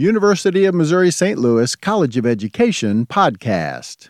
University 0.00 0.64
of 0.64 0.74
Missouri 0.74 1.10
St. 1.10 1.38
Louis 1.38 1.76
College 1.76 2.16
of 2.16 2.24
Education 2.24 3.04
podcast. 3.04 4.08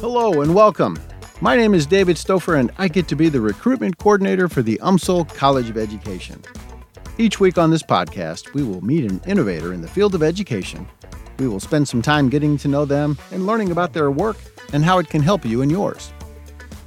Hello 0.00 0.42
and 0.42 0.52
welcome. 0.52 0.98
My 1.40 1.54
name 1.54 1.74
is 1.74 1.86
David 1.86 2.16
Stouffer, 2.16 2.58
and 2.58 2.72
I 2.78 2.88
get 2.88 3.06
to 3.06 3.14
be 3.14 3.28
the 3.28 3.40
recruitment 3.40 3.98
coordinator 3.98 4.48
for 4.48 4.62
the 4.62 4.80
UMSL 4.82 5.32
College 5.32 5.70
of 5.70 5.78
Education. 5.78 6.42
Each 7.18 7.38
week 7.38 7.56
on 7.56 7.70
this 7.70 7.84
podcast, 7.84 8.52
we 8.52 8.64
will 8.64 8.80
meet 8.80 9.08
an 9.08 9.20
innovator 9.28 9.72
in 9.72 9.80
the 9.80 9.86
field 9.86 10.16
of 10.16 10.24
education. 10.24 10.88
We 11.40 11.48
will 11.48 11.58
spend 11.58 11.88
some 11.88 12.02
time 12.02 12.28
getting 12.28 12.58
to 12.58 12.68
know 12.68 12.84
them 12.84 13.16
and 13.32 13.46
learning 13.46 13.70
about 13.70 13.94
their 13.94 14.10
work 14.10 14.36
and 14.74 14.84
how 14.84 14.98
it 14.98 15.08
can 15.08 15.22
help 15.22 15.46
you 15.46 15.62
and 15.62 15.70
yours. 15.70 16.12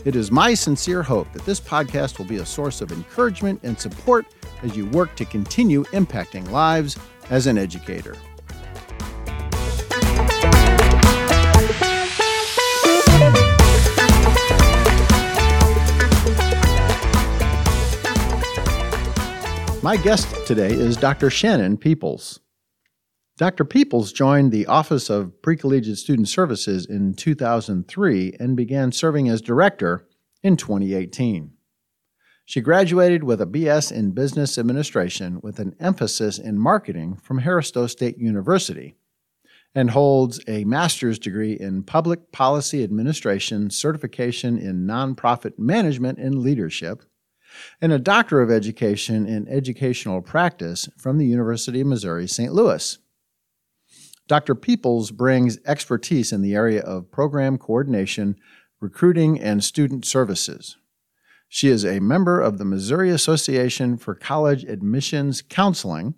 It 0.06 0.16
is 0.16 0.30
my 0.30 0.54
sincere 0.54 1.02
hope 1.02 1.34
that 1.34 1.44
this 1.44 1.60
podcast 1.60 2.20
will 2.20 2.26
be 2.26 2.38
a 2.38 2.46
source 2.46 2.80
of 2.80 2.92
encouragement 2.92 3.62
and 3.64 3.80
support 3.80 4.28
as 4.62 4.78
you 4.78 4.86
work 4.90 5.16
to 5.16 5.26
continue 5.26 5.86
impacting 5.86 6.48
lives 6.52 7.00
as 7.32 7.48
an 7.48 7.58
educator. 7.58 8.16
My 19.82 19.98
guest 19.98 20.28
today 20.46 20.72
is 20.72 20.96
Dr. 20.96 21.30
Channon 21.30 21.80
Peoples. 21.80 22.43
Dr. 23.36 23.66
Peoples 23.66 24.14
joined 24.14 24.52
the 24.52 24.68
Office 24.68 25.10
of 25.10 25.42
Pre-Collegiate 25.42 25.98
Student 25.98 26.28
Services 26.28 26.86
in 26.86 27.16
2003 27.16 28.36
and 28.40 28.56
began 28.56 28.92
serving 28.92 29.28
as 29.28 29.42
director 29.42 30.08
in 30.44 30.56
2018. 30.56 31.52
She 32.46 32.62
graduated 32.62 33.24
with 33.24 33.42
a 33.42 33.48
BS 33.48 33.92
in 33.92 34.12
Business 34.12 34.60
Administration 34.60 35.40
with 35.42 35.58
an 35.58 35.76
emphasis 35.80 36.38
in 36.38 36.60
marketing 36.60 37.16
from 37.16 37.40
Harris-Stowe 37.40 37.88
State 37.88 38.20
University 38.20 38.94
and 39.74 39.90
holds 39.90 40.40
a 40.48 40.64
master's 40.66 41.18
degree 41.18 41.54
in 41.54 41.82
Public 41.82 42.32
Policy 42.32 42.84
Administration 42.84 43.72
certification 43.72 44.60
in 44.60 44.86
Nonprofit 44.86 45.58
Management 45.58 46.20
and 46.20 46.38
Leadership 46.38 47.02
and 47.82 47.92
a 47.92 47.98
Doctor 47.98 48.42
of 48.42 48.52
Education 48.52 49.26
in 49.26 49.48
Educational 49.48 50.22
Practice 50.22 50.88
from 51.00 51.18
the 51.18 51.26
University 51.26 51.82
of 51.82 51.88
Missouri 51.88 52.28
St. 52.28 52.54
Louis. 52.54 53.00
Dr. 54.28 54.56
Peoples 54.56 55.12
brings 55.12 55.58
expertise 55.66 56.32
in 56.32 56.42
the 56.42 56.56
area 56.56 56.82
of 56.82 57.12
program 57.12 57.58
coordination, 57.58 58.38
recruiting, 58.80 59.40
and 59.40 59.64
student 59.64 60.06
services. 60.06 60.78
She 61.50 61.68
is 61.68 61.86
a 61.86 62.00
member 62.00 62.40
of 62.40 62.58
the 62.58 62.66
Missouri 62.66 63.10
Association 63.10 63.98
for 63.98 64.16
College 64.16 64.64
Admissions 64.64 65.42
Counseling, 65.42 66.16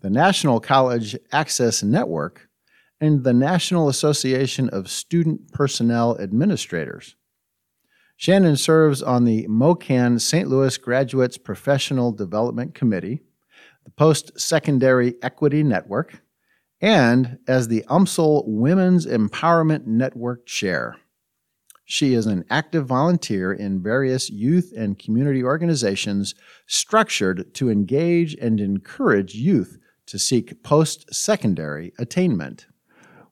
the 0.00 0.10
National 0.10 0.60
College 0.60 1.16
Access 1.32 1.82
Network, 1.82 2.48
and 3.00 3.24
the 3.24 3.32
National 3.32 3.88
Association 3.88 4.68
of 4.70 4.90
Student 4.90 5.52
Personnel 5.52 6.18
Administrators. 6.20 7.14
Channon 8.18 8.58
serves 8.58 9.00
on 9.00 9.24
the 9.24 9.46
MOCAN 9.46 10.20
St. 10.20 10.48
Louis 10.48 10.76
Graduates 10.76 11.38
Professional 11.38 12.10
Development 12.10 12.74
Committee, 12.74 13.22
the 13.84 13.90
Post 13.90 14.38
Secondary 14.38 15.14
Equity 15.22 15.62
Network, 15.62 16.20
and 16.80 17.38
as 17.46 17.68
the 17.68 17.84
UMSL 17.88 18.44
Women's 18.46 19.06
Empowerment 19.06 19.86
Network 19.86 20.46
Chair. 20.46 20.96
She 21.84 22.12
is 22.12 22.26
an 22.26 22.44
active 22.50 22.86
volunteer 22.86 23.52
in 23.52 23.82
various 23.82 24.28
youth 24.28 24.72
and 24.76 24.98
community 24.98 25.42
organizations 25.42 26.34
structured 26.66 27.54
to 27.54 27.70
engage 27.70 28.34
and 28.34 28.60
encourage 28.60 29.34
youth 29.34 29.78
to 30.06 30.18
seek 30.18 30.62
post 30.62 31.12
secondary 31.14 31.92
attainment. 31.98 32.66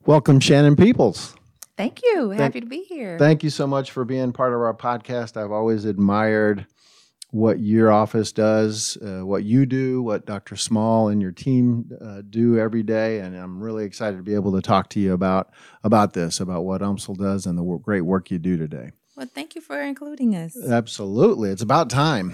Welcome, 0.07 0.41
Channon 0.41 0.79
Peoples. 0.79 1.37
Thank 1.77 2.03
you. 2.03 2.31
Thank, 2.31 2.41
Happy 2.41 2.61
to 2.61 2.67
be 2.67 2.85
here. 2.85 3.19
Thank 3.19 3.43
you 3.43 3.51
so 3.51 3.67
much 3.67 3.91
for 3.91 4.07
being 4.07 4.33
part 4.33 4.55
of 4.55 4.61
our 4.61 4.75
podcast. 4.75 5.37
I've 5.37 5.53
always 5.53 5.85
admired 5.85 6.67
what 7.37 7.61
your 7.61 7.93
office 7.93 8.33
does, 8.33 8.97
uh, 9.03 9.25
what 9.25 9.45
you 9.45 9.67
do, 9.67 10.03
what 10.03 10.25
Dr. 10.25 10.57
Small 10.57 11.09
and 11.09 11.21
your 11.21 11.33
team 11.33 11.91
uh, 12.01 12.23
do 12.29 12.59
every 12.59 12.83
day, 12.83 13.21
and 13.21 13.37
I'm 13.37 13.63
really 13.63 13.85
excited 13.85 14.17
to 14.17 14.23
be 14.23 14.35
able 14.35 14.53
to 14.53 14.63
talk 14.63 14.89
to 14.91 15.01
you 15.01 15.13
about 15.13 15.51
about 15.85 16.15
this, 16.15 16.41
about 16.41 16.65
what 16.65 16.81
UMSL 16.81 17.19
does, 17.19 17.45
and 17.45 17.59
the 17.59 17.63
w- 17.63 17.79
great 17.79 18.01
work 18.01 18.31
you 18.31 18.39
do 18.39 18.57
today. 18.57 18.93
Well, 19.17 19.29
thank 19.35 19.55
you 19.55 19.61
for 19.61 19.81
including 19.81 20.35
us. 20.35 20.57
Absolutely, 20.57 21.51
it's 21.51 21.63
about 21.63 21.91
time. 21.91 22.33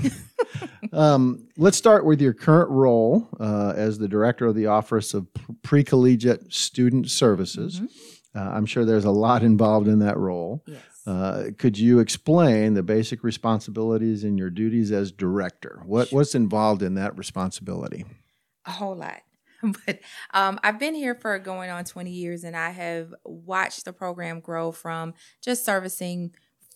um, 0.93 1.49
let's 1.57 1.77
start 1.77 2.05
with 2.05 2.21
your 2.21 2.33
current 2.33 2.71
role 2.71 3.29
uh, 3.41 3.73
as 3.77 3.99
the 3.99 4.09
director 4.09 4.47
of 4.47 4.55
the 4.55 4.67
Office 4.67 5.15
of 5.15 5.27
Pre 5.63 5.83
Collegiate 5.83 6.53
Student 6.53 7.11
Services. 7.11 7.81
Mm-hmm. 7.81 8.39
Uh, 8.39 8.51
I'm 8.51 8.67
sure 8.67 8.85
there's 8.85 9.05
a 9.05 9.11
lot 9.11 9.43
involved 9.43 9.89
in 9.89 9.99
that 9.99 10.17
role. 10.17 10.63
Yes. 10.67 10.81
Uh, 11.07 11.47
could 11.59 11.79
you 11.79 11.99
explain 11.99 12.75
the 12.75 12.83
basic 12.83 13.25
responsibilities 13.25 14.23
and 14.23 14.39
your 14.39 14.51
duties 14.51 14.93
as 14.93 15.11
director? 15.11 15.83
What 15.85 16.09
sure. 16.09 16.19
what's 16.19 16.35
involved 16.35 16.83
in 16.83 16.95
that 16.95 17.17
responsibility? 17.19 18.05
A 18.67 18.71
whole 18.71 18.97
lot. 18.97 19.23
But 19.87 20.01
um, 20.35 20.59
I've 20.65 20.81
been 20.81 20.95
here 20.95 21.15
for 21.15 21.39
going 21.39 21.71
on 21.71 21.85
20 21.85 22.11
years, 22.11 22.43
and 22.43 22.57
I 22.57 22.71
have 22.71 23.15
watched 23.25 23.85
the 23.85 23.93
program 23.93 24.41
grow 24.41 24.73
from 24.73 25.15
just 25.41 25.65
servicing 25.65 26.33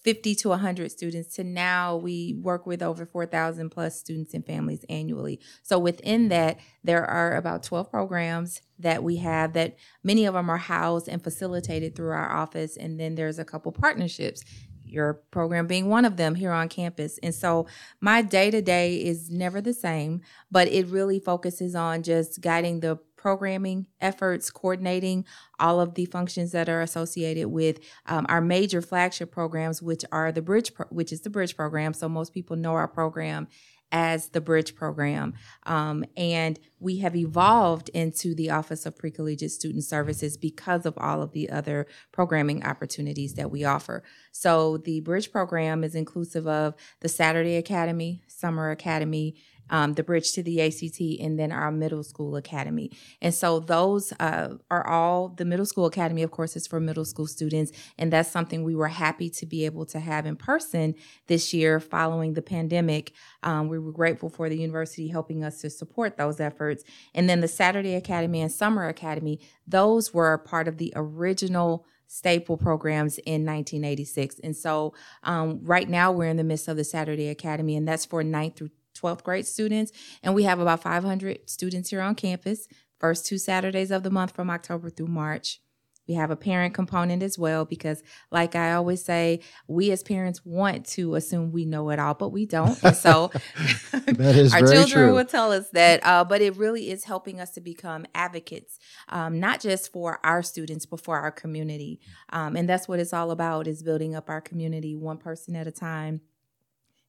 50 0.06 0.36
to 0.36 0.50
100 0.50 0.92
students 0.92 1.34
to 1.34 1.42
now 1.42 1.96
we 1.96 2.38
work 2.40 2.64
with 2.64 2.80
over 2.80 3.04
4,000 3.04 3.70
plus 3.70 3.98
students 3.98 4.34
and 4.34 4.46
families 4.46 4.84
annually. 4.88 5.40
So 5.64 5.80
within 5.80 6.28
that, 6.28 6.60
there 6.84 7.04
are 7.04 7.34
about 7.34 7.64
12 7.64 7.90
programs 7.90 8.62
that 8.78 9.02
we 9.02 9.16
have 9.16 9.54
that 9.54 9.74
many 10.04 10.24
of 10.24 10.34
them 10.34 10.48
are 10.48 10.58
housed 10.58 11.08
and 11.08 11.24
facilitated 11.24 11.96
through 11.96 12.12
our 12.12 12.30
office. 12.30 12.76
And 12.76 13.00
then 13.00 13.16
there's 13.16 13.40
a 13.40 13.44
couple 13.44 13.72
partnerships 13.72 14.44
your 14.88 15.14
program 15.32 15.66
being 15.66 15.88
one 15.88 16.04
of 16.04 16.16
them 16.16 16.36
here 16.36 16.52
on 16.52 16.68
campus. 16.68 17.18
And 17.20 17.34
so 17.34 17.66
my 18.00 18.22
day 18.22 18.52
to 18.52 18.62
day 18.62 18.94
is 18.94 19.28
never 19.28 19.60
the 19.60 19.72
same, 19.72 20.20
but 20.48 20.68
it 20.68 20.86
really 20.86 21.18
focuses 21.18 21.74
on 21.74 22.04
just 22.04 22.40
guiding 22.40 22.78
the 22.78 23.00
programming 23.16 23.86
efforts, 24.00 24.50
coordinating 24.50 25.24
all 25.58 25.80
of 25.80 25.94
the 25.94 26.04
functions 26.06 26.52
that 26.52 26.68
are 26.68 26.82
associated 26.82 27.48
with 27.48 27.80
um, 28.06 28.26
our 28.28 28.40
major 28.40 28.82
flagship 28.82 29.30
programs, 29.30 29.82
which 29.82 30.04
are 30.12 30.32
the 30.32 30.42
Bridge, 30.42 30.74
pro- 30.74 30.86
which 30.86 31.12
is 31.12 31.22
the 31.22 31.30
Bridge 31.30 31.56
program. 31.56 31.92
So 31.94 32.08
most 32.08 32.32
people 32.32 32.56
know 32.56 32.72
our 32.72 32.88
program 32.88 33.48
as 33.92 34.30
the 34.30 34.40
Bridge 34.40 34.74
program. 34.74 35.34
Um, 35.64 36.04
and 36.16 36.58
we 36.80 36.98
have 36.98 37.14
evolved 37.14 37.88
into 37.90 38.34
the 38.34 38.50
Office 38.50 38.84
of 38.84 38.98
Pre-Collegiate 38.98 39.52
Student 39.52 39.84
Services 39.84 40.36
because 40.36 40.86
of 40.86 40.94
all 40.98 41.22
of 41.22 41.32
the 41.32 41.50
other 41.50 41.86
programming 42.12 42.64
opportunities 42.64 43.34
that 43.34 43.50
we 43.50 43.64
offer. 43.64 44.02
So 44.32 44.78
the 44.78 45.00
Bridge 45.00 45.30
program 45.30 45.84
is 45.84 45.94
inclusive 45.94 46.46
of 46.46 46.74
the 47.00 47.08
Saturday 47.08 47.56
Academy, 47.56 48.22
Summer 48.26 48.70
Academy, 48.70 49.36
um, 49.70 49.94
the 49.94 50.02
bridge 50.02 50.32
to 50.32 50.42
the 50.42 50.60
ACT, 50.62 51.00
and 51.20 51.38
then 51.38 51.52
our 51.52 51.70
middle 51.70 52.02
school 52.02 52.36
academy. 52.36 52.90
And 53.20 53.34
so 53.34 53.60
those 53.60 54.12
uh, 54.20 54.54
are 54.70 54.86
all 54.86 55.28
the 55.28 55.44
middle 55.44 55.66
school 55.66 55.86
academy, 55.86 56.22
of 56.22 56.30
course, 56.30 56.56
is 56.56 56.66
for 56.66 56.80
middle 56.80 57.04
school 57.04 57.26
students. 57.26 57.72
And 57.98 58.12
that's 58.12 58.30
something 58.30 58.62
we 58.62 58.74
were 58.74 58.88
happy 58.88 59.30
to 59.30 59.46
be 59.46 59.64
able 59.64 59.86
to 59.86 60.00
have 60.00 60.26
in 60.26 60.36
person 60.36 60.94
this 61.26 61.52
year 61.52 61.80
following 61.80 62.34
the 62.34 62.42
pandemic. 62.42 63.12
Um, 63.42 63.68
we 63.68 63.78
were 63.78 63.92
grateful 63.92 64.28
for 64.28 64.48
the 64.48 64.58
university 64.58 65.08
helping 65.08 65.44
us 65.44 65.60
to 65.60 65.70
support 65.70 66.16
those 66.16 66.40
efforts. 66.40 66.84
And 67.14 67.28
then 67.28 67.40
the 67.40 67.48
Saturday 67.48 67.94
Academy 67.94 68.40
and 68.40 68.52
Summer 68.52 68.88
Academy, 68.88 69.40
those 69.66 70.14
were 70.14 70.38
part 70.38 70.68
of 70.68 70.78
the 70.78 70.92
original 70.96 71.86
staple 72.08 72.56
programs 72.56 73.18
in 73.18 73.44
1986. 73.44 74.40
And 74.44 74.56
so 74.56 74.94
um, 75.22 75.60
right 75.62 75.88
now 75.88 76.12
we're 76.12 76.28
in 76.28 76.36
the 76.36 76.44
midst 76.44 76.68
of 76.68 76.76
the 76.76 76.84
Saturday 76.84 77.28
Academy, 77.28 77.76
and 77.76 77.86
that's 77.86 78.04
for 78.04 78.22
ninth 78.22 78.56
through 78.56 78.70
12th 79.00 79.22
grade 79.22 79.46
students. 79.46 79.92
And 80.22 80.34
we 80.34 80.44
have 80.44 80.58
about 80.58 80.82
500 80.82 81.48
students 81.48 81.90
here 81.90 82.00
on 82.00 82.14
campus, 82.14 82.68
first 82.98 83.26
two 83.26 83.38
Saturdays 83.38 83.90
of 83.90 84.02
the 84.02 84.10
month 84.10 84.34
from 84.34 84.50
October 84.50 84.90
through 84.90 85.08
March. 85.08 85.60
We 86.08 86.14
have 86.14 86.30
a 86.30 86.36
parent 86.36 86.72
component 86.72 87.22
as 87.22 87.38
well 87.38 87.64
because, 87.64 88.02
like 88.30 88.54
I 88.54 88.74
always 88.74 89.04
say, 89.04 89.40
we 89.66 89.90
as 89.90 90.02
parents 90.02 90.44
want 90.44 90.86
to 90.90 91.16
assume 91.16 91.50
we 91.50 91.64
know 91.64 91.90
it 91.90 91.98
all, 91.98 92.14
but 92.14 92.28
we 92.28 92.46
don't. 92.46 92.80
And 92.84 92.94
so, 92.94 93.32
our 93.92 94.02
children 94.04 94.86
true. 94.86 95.14
will 95.14 95.24
tell 95.24 95.50
us 95.52 95.68
that. 95.70 96.04
Uh, 96.06 96.22
but 96.22 96.40
it 96.40 96.56
really 96.56 96.90
is 96.90 97.04
helping 97.04 97.40
us 97.40 97.50
to 97.52 97.60
become 97.60 98.06
advocates, 98.14 98.78
um, 99.08 99.40
not 99.40 99.60
just 99.60 99.92
for 99.92 100.20
our 100.22 100.42
students, 100.42 100.86
but 100.86 101.00
for 101.00 101.18
our 101.18 101.32
community. 101.32 102.00
Um, 102.30 102.54
and 102.54 102.68
that's 102.68 102.86
what 102.86 103.00
it's 103.00 103.12
all 103.12 103.32
about: 103.32 103.66
is 103.66 103.82
building 103.82 104.14
up 104.14 104.30
our 104.30 104.40
community 104.40 104.94
one 104.94 105.18
person 105.18 105.56
at 105.56 105.66
a 105.66 105.72
time 105.72 106.20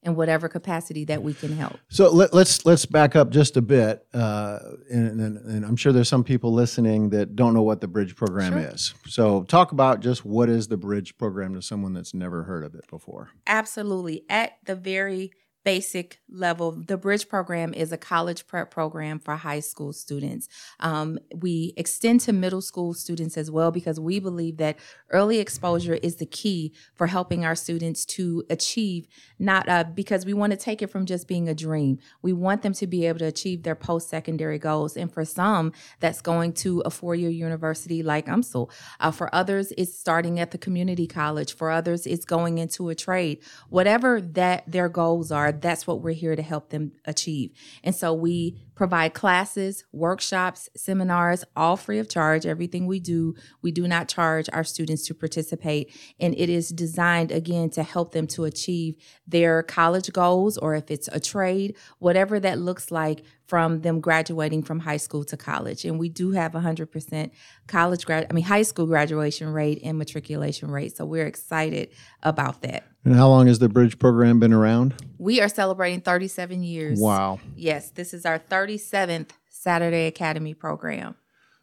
in 0.08 0.16
whatever 0.16 0.48
capacity 0.48 1.06
that 1.06 1.22
we 1.22 1.34
can 1.34 1.56
help. 1.56 1.78
So 1.90 2.10
let, 2.12 2.30
us 2.30 2.34
let's, 2.34 2.66
let's 2.66 2.86
back 2.86 3.16
up 3.16 3.30
just 3.30 3.58
a 3.58 3.62
bit, 3.62 4.08
uh, 4.14 4.60
and, 4.90 5.20
and, 5.20 5.38
and, 5.38 5.66
I'm 5.66 5.76
sure 5.76 5.92
there's 5.92 6.08
some 6.08 6.24
people 6.24 6.54
listening 6.54 7.10
that 7.10 7.36
don't 7.36 7.54
know 7.54 7.62
what 7.62 7.82
the 7.82 7.88
Bridge 7.88 8.16
program 8.16 8.54
sure. 8.54 8.72
is. 8.74 8.94
So 9.06 9.44
talk 9.44 9.74
about 9.74 10.00
just 10.00 10.26
what 10.26 10.50
is 10.50 10.70
the 10.70 10.78
Bridge 10.78 11.18
program 11.18 11.54
to 11.56 11.62
someone 11.62 11.94
that's 11.94 12.14
never 12.14 12.44
heard 12.44 12.64
of 12.64 12.74
it 12.74 12.88
before. 12.90 13.30
Absolutely, 13.46 14.24
at 14.30 14.54
the 14.66 14.76
very 14.76 15.32
basic 15.68 16.22
level. 16.30 16.72
The 16.72 16.96
Bridge 16.96 17.28
program 17.28 17.74
is 17.74 17.92
a 17.92 17.98
college 17.98 18.48
prep 18.48 18.72
program 18.72 19.20
for 19.20 19.36
high 19.36 19.60
school 19.60 19.92
students. 19.92 20.48
Um, 20.80 21.20
we 21.36 21.74
extend 21.76 22.22
to 22.22 22.32
middle 22.32 22.62
school 22.62 22.94
students 22.94 23.36
as 23.36 23.52
well 23.52 23.70
because 23.70 24.00
we 24.00 24.20
believe 24.20 24.56
that 24.58 24.78
early 25.10 25.40
exposure 25.40 25.96
is 25.96 26.16
the 26.16 26.26
key 26.26 26.74
for 26.96 27.08
helping 27.08 27.44
our 27.44 27.54
students 27.54 28.06
to 28.06 28.46
achieve, 28.50 29.10
not 29.40 29.68
uh, 29.68 29.84
because 29.84 30.26
we 30.26 30.34
want 30.34 30.52
to 30.52 30.58
take 30.58 30.82
it 30.82 30.88
from 30.88 31.06
just 31.06 31.28
being 31.28 31.50
a 31.50 31.54
dream. 31.54 32.00
We 32.22 32.32
want 32.32 32.62
them 32.62 32.72
to 32.72 32.88
be 32.88 33.06
able 33.06 33.20
to 33.20 33.26
achieve 33.26 33.64
their 33.64 33.76
post 33.76 34.08
secondary 34.08 34.60
goals. 34.60 34.96
And 34.96 35.12
for 35.12 35.26
some, 35.26 35.74
that's 36.00 36.22
going 36.22 36.54
to 36.64 36.80
a 36.86 36.90
four 36.90 37.14
year 37.14 37.30
university 37.30 38.02
like 38.02 38.28
UMSL. 38.28 38.72
Uh, 39.02 39.12
for 39.12 39.36
others, 39.36 39.74
it's 39.78 40.00
starting 40.00 40.40
at 40.40 40.52
the 40.52 40.58
community 40.58 41.08
college. 41.08 41.54
For 41.54 41.70
others, 41.72 42.08
it's 42.08 42.24
going 42.24 42.58
into 42.58 42.88
a 42.88 42.96
trade. 42.96 43.40
Whatever 43.68 44.22
that 44.22 44.64
their 44.72 44.88
goals 44.88 45.30
are, 45.30 45.57
that's 45.62 45.88
what 45.88 46.02
we're 46.02 46.14
here 46.14 46.36
to 46.36 46.42
help 46.42 46.70
them 46.70 46.94
achieve. 47.06 47.52
And 47.84 47.96
so 47.96 48.14
we 48.14 48.58
provide 48.78 49.16
classes, 49.16 49.84
workshops, 49.92 50.70
seminars, 50.78 51.44
all 51.56 51.76
free 51.76 51.98
of 51.98 52.08
charge. 52.08 52.46
Everything 52.46 52.86
we 52.86 53.00
do, 53.00 53.34
we 53.64 53.72
do 53.72 53.88
not 53.88 54.08
charge 54.08 54.48
our 54.54 54.64
students 54.64 55.08
to 55.08 55.16
participate. 55.16 55.92
And 56.20 56.36
it 56.38 56.48
is 56.48 56.70
designed 56.70 57.32
again 57.32 57.72
to 57.72 57.82
help 57.82 58.12
them 58.12 58.28
to 58.28 58.46
achieve 58.46 58.96
their 59.28 59.64
college 59.64 60.14
goals 60.14 60.60
or 60.60 60.76
if 60.76 60.92
it's 60.92 61.08
a 61.08 61.20
trade, 61.20 61.76
whatever 61.98 62.40
that 62.40 62.60
looks 62.60 62.92
like 62.92 63.24
from 63.48 63.82
them 63.82 64.00
graduating 64.00 64.62
from 64.62 64.80
high 64.80 64.98
school 64.98 65.24
to 65.24 65.38
college. 65.38 65.86
And 65.86 65.98
we 65.98 66.10
do 66.10 66.32
have 66.32 66.52
100% 66.52 67.32
college 67.66 68.06
grad 68.06 68.28
I 68.30 68.34
mean 68.34 68.44
high 68.44 68.62
school 68.62 68.86
graduation 68.86 69.52
rate 69.52 69.80
and 69.84 69.98
matriculation 69.98 70.70
rate. 70.70 70.96
So 70.96 71.06
we're 71.06 71.26
excited 71.26 71.90
about 72.22 72.62
that. 72.62 72.84
And 73.06 73.16
how 73.16 73.30
long 73.30 73.48
has 73.48 73.60
the 73.60 73.70
bridge 73.70 74.00
program 74.00 74.40
been 74.40 74.52
around? 74.52 74.96
We 75.18 75.40
are 75.40 75.48
celebrating 75.48 76.02
37 76.02 76.62
years. 76.62 77.00
Wow. 77.00 77.40
Yes, 77.56 77.90
this 77.92 78.14
is 78.14 78.26
our 78.26 78.38
37th 78.68 79.30
Saturday 79.50 80.08
Academy 80.08 80.54
program. 80.54 81.16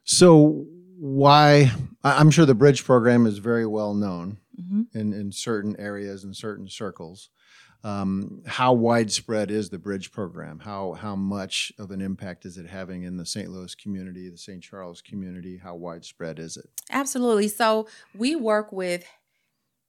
So 0.04 0.66
why 0.98 1.70
I'm 2.02 2.30
sure 2.30 2.46
the 2.46 2.54
bridge 2.54 2.84
program 2.84 3.26
is 3.26 3.38
very 3.38 3.66
well 3.66 3.94
known 3.94 4.38
mm-hmm. 4.60 4.98
in, 4.98 5.12
in 5.12 5.32
certain 5.32 5.76
areas 5.78 6.24
and 6.24 6.36
certain 6.36 6.68
circles 6.68 7.30
um, 7.84 8.42
how 8.46 8.72
widespread 8.72 9.50
is 9.50 9.68
the 9.68 9.78
bridge 9.78 10.10
program? 10.10 10.58
How 10.60 10.94
how 10.94 11.14
much 11.14 11.70
of 11.78 11.90
an 11.90 12.00
impact 12.00 12.46
is 12.46 12.56
it 12.56 12.66
having 12.66 13.02
in 13.02 13.18
the 13.18 13.26
St. 13.26 13.50
Louis 13.50 13.74
community, 13.74 14.30
the 14.30 14.38
St. 14.38 14.62
Charles 14.62 15.02
community? 15.02 15.58
How 15.58 15.74
widespread 15.74 16.38
is 16.38 16.56
it? 16.56 16.64
Absolutely. 16.90 17.48
So 17.48 17.86
we 18.14 18.34
work 18.34 18.72
with 18.72 19.04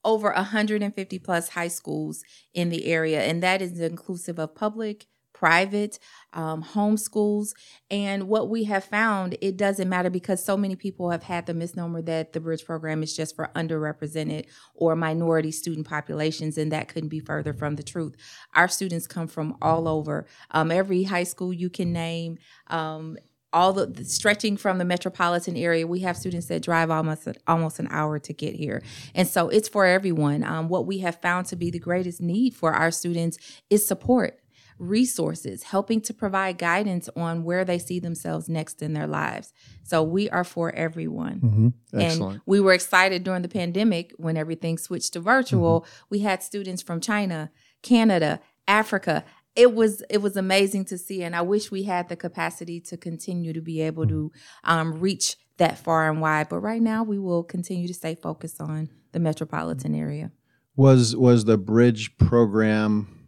over 0.03 0.31
150 0.33 1.19
plus 1.19 1.49
high 1.49 1.69
schools 1.69 2.23
in 2.53 2.69
the 2.69 2.85
area, 2.85 3.23
and 3.23 3.41
that 3.41 3.61
is 3.61 3.79
inclusive 3.79 4.37
of 4.37 4.53
public, 4.55 5.05
private, 5.35 5.99
um, 6.31 6.63
homeschools. 6.63 7.53
And 7.91 8.29
what 8.29 8.49
we 8.49 8.63
have 8.63 8.85
found, 8.85 9.37
it 9.41 9.57
doesn't 9.57 9.89
matter 9.89 10.09
because 10.09 10.43
so 10.43 10.55
many 10.55 10.77
people 10.77 11.09
have 11.09 11.23
had 11.23 11.45
the 11.45 11.53
misnomer 11.53 12.01
that 12.03 12.31
the 12.31 12.39
Bridge 12.39 12.65
program 12.65 13.03
is 13.03 13.13
just 13.15 13.35
for 13.35 13.51
underrepresented 13.53 14.45
or 14.73 14.95
minority 14.95 15.51
student 15.51 15.87
populations, 15.87 16.57
and 16.57 16.71
that 16.71 16.87
couldn't 16.87 17.09
be 17.09 17.19
further 17.19 17.53
from 17.53 17.75
the 17.75 17.83
truth. 17.83 18.15
Our 18.53 18.69
students 18.69 19.07
come 19.07 19.27
from 19.27 19.57
all 19.61 19.89
over, 19.89 20.25
um, 20.51 20.71
every 20.71 21.03
high 21.03 21.23
school 21.23 21.51
you 21.53 21.69
can 21.69 21.91
name. 21.91 22.37
Um, 22.67 23.17
all 23.51 23.71
the, 23.71 23.85
the, 23.85 24.03
stretching 24.03 24.57
from 24.57 24.79
the 24.79 24.85
metropolitan 24.85 25.55
area, 25.55 25.87
we 25.87 25.99
have 26.01 26.17
students 26.17 26.47
that 26.47 26.61
drive 26.61 26.91
almost 26.91 27.27
almost 27.47 27.79
an 27.79 27.87
hour 27.89 28.19
to 28.19 28.33
get 28.33 28.53
here, 28.53 28.81
and 29.13 29.27
so 29.27 29.47
it's 29.47 29.69
for 29.69 29.85
everyone. 29.85 30.43
Um, 30.43 30.67
what 30.67 30.85
we 30.85 30.99
have 30.99 31.21
found 31.21 31.45
to 31.47 31.55
be 31.55 31.69
the 31.71 31.79
greatest 31.79 32.21
need 32.21 32.53
for 32.53 32.73
our 32.73 32.91
students 32.91 33.37
is 33.69 33.87
support 33.87 34.41
resources, 34.77 35.63
helping 35.63 36.01
to 36.01 36.13
provide 36.13 36.57
guidance 36.57 37.09
on 37.15 37.43
where 37.43 37.63
they 37.63 37.79
see 37.79 37.99
themselves 37.99 38.49
next 38.49 38.81
in 38.81 38.93
their 38.93 39.07
lives. 39.07 39.53
So 39.83 40.03
we 40.03 40.29
are 40.29 40.43
for 40.43 40.73
everyone. 40.73 41.39
Mm-hmm. 41.39 41.99
Excellent. 41.99 42.33
And 42.33 42.41
we 42.45 42.59
were 42.59 42.73
excited 42.73 43.23
during 43.23 43.41
the 43.41 43.47
pandemic 43.47 44.11
when 44.17 44.37
everything 44.37 44.77
switched 44.77 45.13
to 45.13 45.19
virtual. 45.19 45.81
Mm-hmm. 45.81 46.05
We 46.09 46.19
had 46.19 46.43
students 46.43 46.81
from 46.81 46.99
China, 46.99 47.51
Canada, 47.81 48.41
Africa. 48.67 49.23
It 49.55 49.73
was 49.73 50.03
it 50.09 50.17
was 50.17 50.35
amazing 50.35 50.85
to 50.85 50.97
see, 50.97 51.23
and 51.23 51.33
I 51.33 51.41
wish 51.41 51.71
we 51.71 51.83
had 51.83 52.09
the 52.09 52.17
capacity 52.17 52.81
to 52.81 52.97
continue 52.97 53.53
to 53.53 53.61
be 53.61 53.79
able 53.81 54.05
to 54.07 54.31
um, 54.65 54.99
reach 54.99 55.37
that 55.57 55.77
far 55.77 56.09
and 56.09 56.19
wide. 56.19 56.49
But 56.49 56.59
right 56.59 56.81
now, 56.81 57.03
we 57.03 57.17
will 57.17 57.43
continue 57.43 57.87
to 57.87 57.93
stay 57.93 58.15
focused 58.15 58.59
on 58.59 58.89
the 59.13 59.19
metropolitan 59.19 59.95
area. 59.95 60.31
Was 60.75 61.15
was 61.15 61.45
the 61.45 61.57
bridge 61.57 62.17
program 62.17 63.24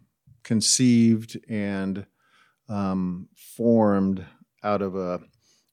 conceived 0.48 1.38
and 1.50 2.06
um, 2.70 3.28
formed 3.36 4.24
out 4.64 4.80
of 4.80 4.96
a 4.96 5.20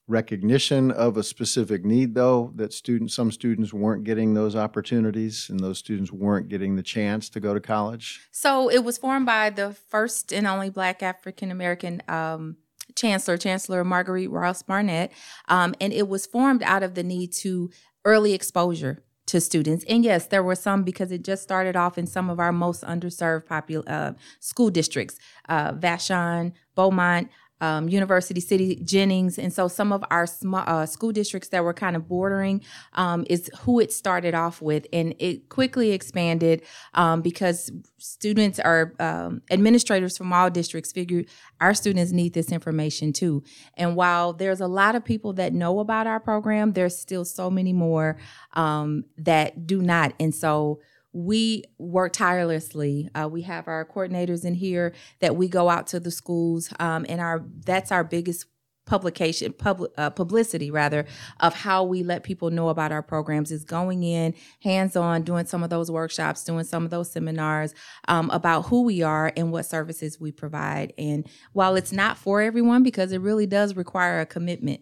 recognition 0.05 0.91
of 0.91 1.15
a 1.15 1.23
specific 1.23 1.85
need 1.85 2.13
though 2.13 2.51
that 2.55 2.73
students 2.73 3.15
some 3.15 3.31
students 3.31 3.73
weren't 3.73 4.03
getting 4.03 4.33
those 4.33 4.53
opportunities 4.53 5.49
and 5.49 5.61
those 5.61 5.79
students 5.79 6.11
weren't 6.11 6.49
getting 6.49 6.75
the 6.75 6.83
chance 6.83 7.29
to 7.29 7.39
go 7.39 7.53
to 7.53 7.61
college? 7.61 8.27
So 8.33 8.69
it 8.69 8.83
was 8.83 8.97
formed 8.97 9.25
by 9.25 9.49
the 9.49 9.73
first 9.73 10.33
and 10.33 10.45
only 10.45 10.69
black 10.69 11.01
african 11.01 11.51
american 11.51 12.03
um, 12.09 12.57
chancellor 12.95 13.37
chancellor 13.37 13.85
marguerite 13.85 14.29
ross 14.29 14.61
barnett 14.61 15.09
um, 15.47 15.73
and 15.79 15.93
it 15.93 16.09
was 16.09 16.25
formed 16.25 16.63
out 16.63 16.83
of 16.83 16.95
the 16.95 17.03
need 17.03 17.31
to 17.31 17.71
early 18.03 18.33
exposure 18.33 19.04
to 19.27 19.41
students. 19.41 19.83
And 19.89 20.03
yes, 20.03 20.27
there 20.27 20.43
were 20.43 20.55
some 20.55 20.83
because 20.83 21.11
it 21.11 21.23
just 21.23 21.43
started 21.43 21.75
off 21.75 21.97
in 21.97 22.05
some 22.05 22.29
of 22.29 22.39
our 22.39 22.51
most 22.51 22.83
underserved 22.83 23.45
popul- 23.45 23.89
uh, 23.89 24.13
school 24.39 24.69
districts, 24.69 25.17
uh, 25.49 25.73
Vashon, 25.73 26.53
Beaumont, 26.75 27.29
um, 27.61 27.87
University 27.87 28.41
City, 28.41 28.81
Jennings, 28.83 29.37
and 29.37 29.51
so 29.51 29.67
some 29.67 29.93
of 29.93 30.03
our 30.11 30.27
sm- 30.27 30.55
uh, 30.55 30.85
school 30.85 31.11
districts 31.11 31.49
that 31.49 31.63
were 31.63 31.73
kind 31.73 31.95
of 31.95 32.07
bordering 32.07 32.61
um, 32.93 33.25
is 33.29 33.49
who 33.61 33.79
it 33.79 33.93
started 33.93 34.35
off 34.35 34.61
with, 34.61 34.85
and 34.91 35.15
it 35.19 35.49
quickly 35.49 35.91
expanded 35.91 36.61
um, 36.93 37.21
because 37.21 37.71
students 37.97 38.59
are 38.59 38.93
um, 38.99 39.41
administrators 39.49 40.17
from 40.17 40.33
all 40.33 40.49
districts 40.49 40.91
figured 40.91 41.27
our 41.61 41.73
students 41.73 42.11
need 42.11 42.33
this 42.33 42.51
information 42.51 43.13
too. 43.13 43.43
And 43.75 43.95
while 43.95 44.33
there's 44.33 44.61
a 44.61 44.67
lot 44.67 44.95
of 44.95 45.05
people 45.05 45.33
that 45.33 45.53
know 45.53 45.79
about 45.79 46.07
our 46.07 46.19
program, 46.19 46.73
there's 46.73 46.97
still 46.97 47.25
so 47.25 47.49
many 47.49 47.73
more 47.73 48.17
um, 48.53 49.05
that 49.17 49.65
do 49.65 49.81
not, 49.81 50.13
and 50.19 50.35
so 50.35 50.79
we 51.15 51.63
work 51.77 52.11
tirelessly. 52.11 53.09
Uh, 53.15 53.29
we 53.31 53.43
have 53.43 53.69
our 53.69 53.85
coordinators 53.85 54.43
in 54.43 54.53
here 54.53 54.93
that 55.21 55.37
we 55.37 55.47
go 55.47 55.69
out 55.69 55.87
to 55.87 55.99
the 55.99 56.11
schools, 56.11 56.71
um, 56.77 57.05
and 57.07 57.21
our 57.21 57.45
that's 57.65 57.89
our 57.89 58.03
biggest 58.03 58.47
publication 58.85 59.53
public 59.53 59.91
uh, 59.97 60.09
publicity 60.11 60.69
rather 60.69 61.05
of 61.39 61.55
how 61.55 61.83
we 61.83 62.03
let 62.03 62.21
people 62.21 62.51
know 62.51 62.69
about 62.69 62.91
our 62.91 63.01
programs 63.01 63.49
is 63.49 63.63
going 63.63 64.03
in 64.03 64.31
hands 64.61 64.95
on 64.95 65.23
doing 65.23 65.45
some 65.45 65.63
of 65.63 65.71
those 65.71 65.89
workshops 65.89 66.43
doing 66.43 66.63
some 66.63 66.85
of 66.85 66.91
those 66.91 67.11
seminars 67.11 67.73
um, 68.09 68.29
about 68.29 68.67
who 68.67 68.83
we 68.83 69.01
are 69.01 69.33
and 69.35 69.51
what 69.51 69.65
services 69.65 70.19
we 70.19 70.31
provide 70.31 70.93
and 70.99 71.27
while 71.53 71.75
it's 71.75 71.91
not 71.91 72.15
for 72.15 72.43
everyone 72.43 72.83
because 72.83 73.11
it 73.11 73.21
really 73.21 73.47
does 73.47 73.75
require 73.75 74.19
a 74.19 74.25
commitment 74.25 74.81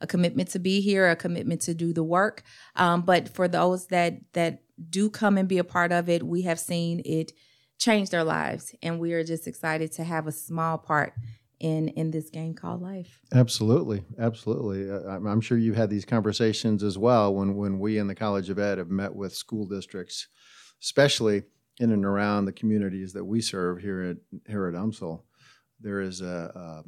a 0.00 0.06
commitment 0.06 0.48
to 0.48 0.60
be 0.60 0.80
here 0.80 1.10
a 1.10 1.16
commitment 1.16 1.60
to 1.60 1.74
do 1.74 1.92
the 1.92 2.04
work 2.04 2.44
um, 2.76 3.02
but 3.02 3.28
for 3.28 3.48
those 3.48 3.88
that 3.88 4.20
that 4.32 4.62
do 4.88 5.10
come 5.10 5.36
and 5.36 5.48
be 5.48 5.58
a 5.58 5.64
part 5.64 5.92
of 5.92 6.08
it. 6.08 6.22
We 6.22 6.42
have 6.42 6.58
seen 6.58 7.02
it 7.04 7.32
change 7.78 8.10
their 8.10 8.24
lives, 8.24 8.74
and 8.82 8.98
we 9.00 9.12
are 9.12 9.24
just 9.24 9.46
excited 9.46 9.92
to 9.92 10.04
have 10.04 10.26
a 10.26 10.32
small 10.32 10.78
part 10.78 11.14
in 11.58 11.88
in 11.88 12.10
this 12.10 12.30
game 12.30 12.54
called 12.54 12.80
life. 12.80 13.20
Absolutely, 13.34 14.02
absolutely. 14.18 14.90
Uh, 14.90 15.18
I'm 15.28 15.40
sure 15.40 15.58
you've 15.58 15.76
had 15.76 15.90
these 15.90 16.04
conversations 16.04 16.82
as 16.82 16.96
well 16.96 17.34
when 17.34 17.56
when 17.56 17.78
we 17.78 17.98
in 17.98 18.06
the 18.06 18.14
College 18.14 18.50
of 18.50 18.58
Ed 18.58 18.78
have 18.78 18.90
met 18.90 19.14
with 19.14 19.34
school 19.34 19.66
districts, 19.66 20.28
especially 20.82 21.42
in 21.78 21.92
and 21.92 22.04
around 22.04 22.44
the 22.44 22.52
communities 22.52 23.12
that 23.12 23.24
we 23.24 23.40
serve 23.40 23.80
here 23.80 24.02
at 24.02 24.16
here 24.50 24.66
at 24.66 24.74
UMSL. 24.74 25.22
There 25.80 26.00
is 26.00 26.20
a, 26.20 26.84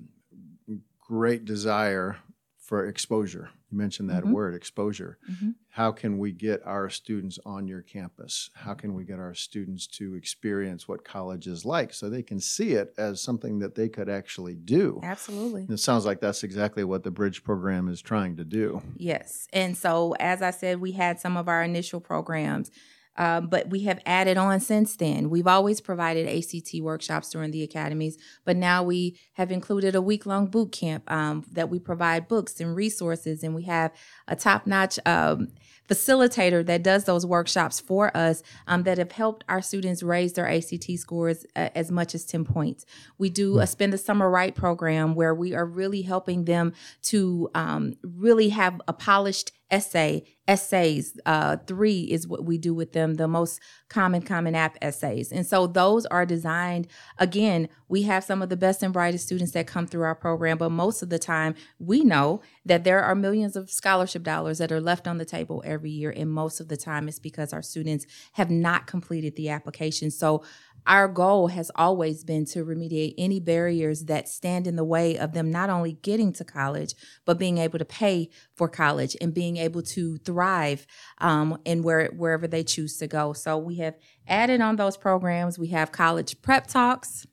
a 0.69 0.75
great 1.01 1.45
desire 1.45 2.17
for 2.63 2.87
exposure. 2.87 3.51
You 3.71 3.77
mentioned 3.77 4.09
that 4.11 4.23
mm-hmm. 4.23 4.33
word, 4.33 4.55
exposure. 4.55 5.19
Mm-hmm. 5.29 5.51
How 5.71 5.91
can 5.91 6.17
we 6.19 6.31
get 6.31 6.65
our 6.65 6.89
students 6.89 7.41
on 7.45 7.67
your 7.67 7.83
campus? 7.83 8.51
How 8.55 8.73
can 8.73 8.95
we 8.95 9.05
get 9.05 9.19
our 9.19 9.35
students 9.35 9.89
to 9.89 10.15
experience 10.15 10.87
what 10.87 11.05
college 11.05 11.49
is 11.49 11.65
like 11.65 11.93
so 11.93 12.09
they 12.09 12.23
can 12.23 12.39
see 12.39 12.73
it 12.73 12.95
as 12.97 13.21
something 13.21 13.59
that 13.59 13.75
they 13.75 13.89
could 13.89 14.09
actually 14.09 14.55
do? 14.55 15.01
Absolutely. 15.03 15.63
And 15.63 15.73
it 15.73 15.79
sounds 15.79 16.07
like 16.07 16.21
that's 16.21 16.45
exactly 16.45 16.85
what 16.85 17.03
the 17.03 17.11
Bridge 17.11 17.43
program 17.43 17.89
is 17.89 18.01
trying 18.01 18.37
to 18.37 18.45
do. 18.45 18.81
Yes. 18.97 19.49
And 19.53 19.77
so, 19.77 20.15
as 20.21 20.41
I 20.41 20.53
said, 20.53 20.81
we 20.81 20.93
had 20.93 21.19
some 21.19 21.37
of 21.37 21.49
our 21.49 21.65
initial 21.65 22.01
programs 22.01 22.71
Um, 23.17 23.49
but 23.49 23.69
we 23.69 23.81
have 23.81 24.01
added 24.07 24.39
on 24.39 24.61
since 24.61 24.97
then. 24.97 25.29
We've 25.29 25.47
always 25.47 25.81
provided 25.81 26.27
ACT 26.27 26.81
workshops 26.81 27.31
during 27.31 27.51
the 27.51 27.63
academies, 27.63 28.17
but 28.45 28.57
now 28.57 28.83
we 28.83 29.19
have 29.35 29.53
included 29.53 29.95
a 29.95 30.01
week 30.01 30.25
long 30.25 30.47
boot 30.47 30.73
camp 30.73 31.11
um, 31.11 31.45
that 31.53 31.69
we 31.69 31.79
provide 31.79 32.29
books 32.29 32.61
and 32.61 32.75
resources, 32.75 33.43
and 33.43 33.55
we 33.55 33.65
have 33.65 33.93
a 34.27 34.37
top 34.37 34.67
notch 34.67 34.99
um, 35.05 35.49
facilitator 35.93 36.65
that 36.65 36.83
does 36.83 37.05
those 37.05 37.27
workshops 37.27 37.79
for 37.79 38.17
us 38.17 38.43
um, 38.67 38.85
that 38.85 38.99
have 38.99 39.13
helped 39.13 39.45
our 39.49 39.61
students 39.61 40.03
raise 40.03 40.33
their 40.33 40.49
ACT 40.49 40.91
scores 40.97 41.45
uh, 41.55 41.69
as 41.75 41.91
much 41.91 42.15
as 42.15 42.25
10 42.25 42.45
points. 42.45 42.87
We 43.19 43.29
do 43.29 43.59
a 43.59 43.67
Spend 43.67 43.93
the 43.93 43.99
Summer 43.99 44.31
Right 44.31 44.55
program 44.55 45.15
where 45.15 45.35
we 45.35 45.55
are 45.55 45.67
really 45.67 46.03
helping 46.03 46.47
them 46.47 46.73
to 47.03 47.51
um, 47.55 47.95
really 48.03 48.49
have 48.51 48.81
a 48.89 48.93
polished 48.93 49.53
essay 49.73 50.23
essays 50.47 51.19
uh, 51.25 51.57
three 51.67 52.03
is 52.03 52.29
what 52.29 52.45
we 52.45 52.59
do 52.59 52.75
with 52.75 52.93
them 52.93 53.15
the 53.15 53.27
most 53.27 53.59
common 53.89 54.21
common 54.21 54.55
app 54.55 54.77
essays 54.83 55.33
and 55.33 55.47
so 55.47 55.67
those 55.67 56.05
are 56.07 56.27
designed 56.27 56.87
again 57.19 57.69
we 57.89 58.03
have 58.03 58.23
some 58.23 58.43
of 58.43 58.51
the 58.51 58.57
best 58.57 58.83
and 58.83 58.93
brightest 58.93 59.25
students 59.25 59.53
that 59.53 59.67
come 59.67 59.87
through 59.87 60.03
our 60.03 60.15
program 60.15 60.59
but 60.59 60.71
most 60.71 61.01
of 61.01 61.09
the 61.09 61.19
time 61.19 61.55
we 61.79 62.05
know 62.05 62.41
that 62.67 62.85
there 62.85 63.03
are 63.03 63.15
millions 63.15 63.57
of 63.57 63.71
scholarship 63.71 64.23
dollars 64.23 64.59
that 64.59 64.71
are 64.71 64.81
left 64.81 65.09
on 65.09 65.17
the 65.17 65.25
table 65.25 65.63
every 65.83 65.91
year 65.91 66.15
and 66.17 66.31
most 66.31 66.61
of 66.61 66.69
the 66.69 66.77
time 66.77 67.09
it's 67.09 67.19
because 67.19 67.53
our 67.53 67.61
students 67.61 68.07
have 68.35 68.51
not 68.51 68.87
completed 68.87 69.35
the 69.35 69.49
application 69.49 70.13
so 70.13 70.45
our 70.87 71.09
goal 71.09 71.49
has 71.49 71.71
always 71.75 72.25
been 72.25 72.45
to 72.45 72.65
remediate 72.65 73.15
any 73.19 73.41
barriers 73.41 74.05
that 74.05 74.29
stand 74.29 74.67
in 74.67 74.77
the 74.77 74.85
way 74.85 75.17
of 75.17 75.33
them 75.33 75.51
not 75.51 75.71
only 75.71 75.93
getting 76.03 76.33
to 76.33 76.45
college, 76.45 76.95
but 77.25 77.39
being 77.39 77.59
able 77.59 77.79
to 77.79 77.85
pay 77.85 78.31
for 78.57 78.69
college 78.69 79.17
and 79.21 79.33
being 79.33 79.59
able 79.59 79.83
to 79.83 80.19
thrive 80.19 80.87
um, 81.19 81.57
in 81.65 81.83
where, 81.83 82.07
wherever 82.17 82.49
they 82.49 82.65
choose 82.65 82.97
to 82.99 83.07
go. 83.07 83.33
So 83.33 83.59
we 83.59 83.77
have 83.77 83.95
added 84.27 84.61
on 84.61 84.77
those 84.77 84.97
programs. 84.97 85.59
We 85.59 85.69
have 85.69 85.93
college 85.93 86.41
prep 86.43 86.67
talks 86.67 87.27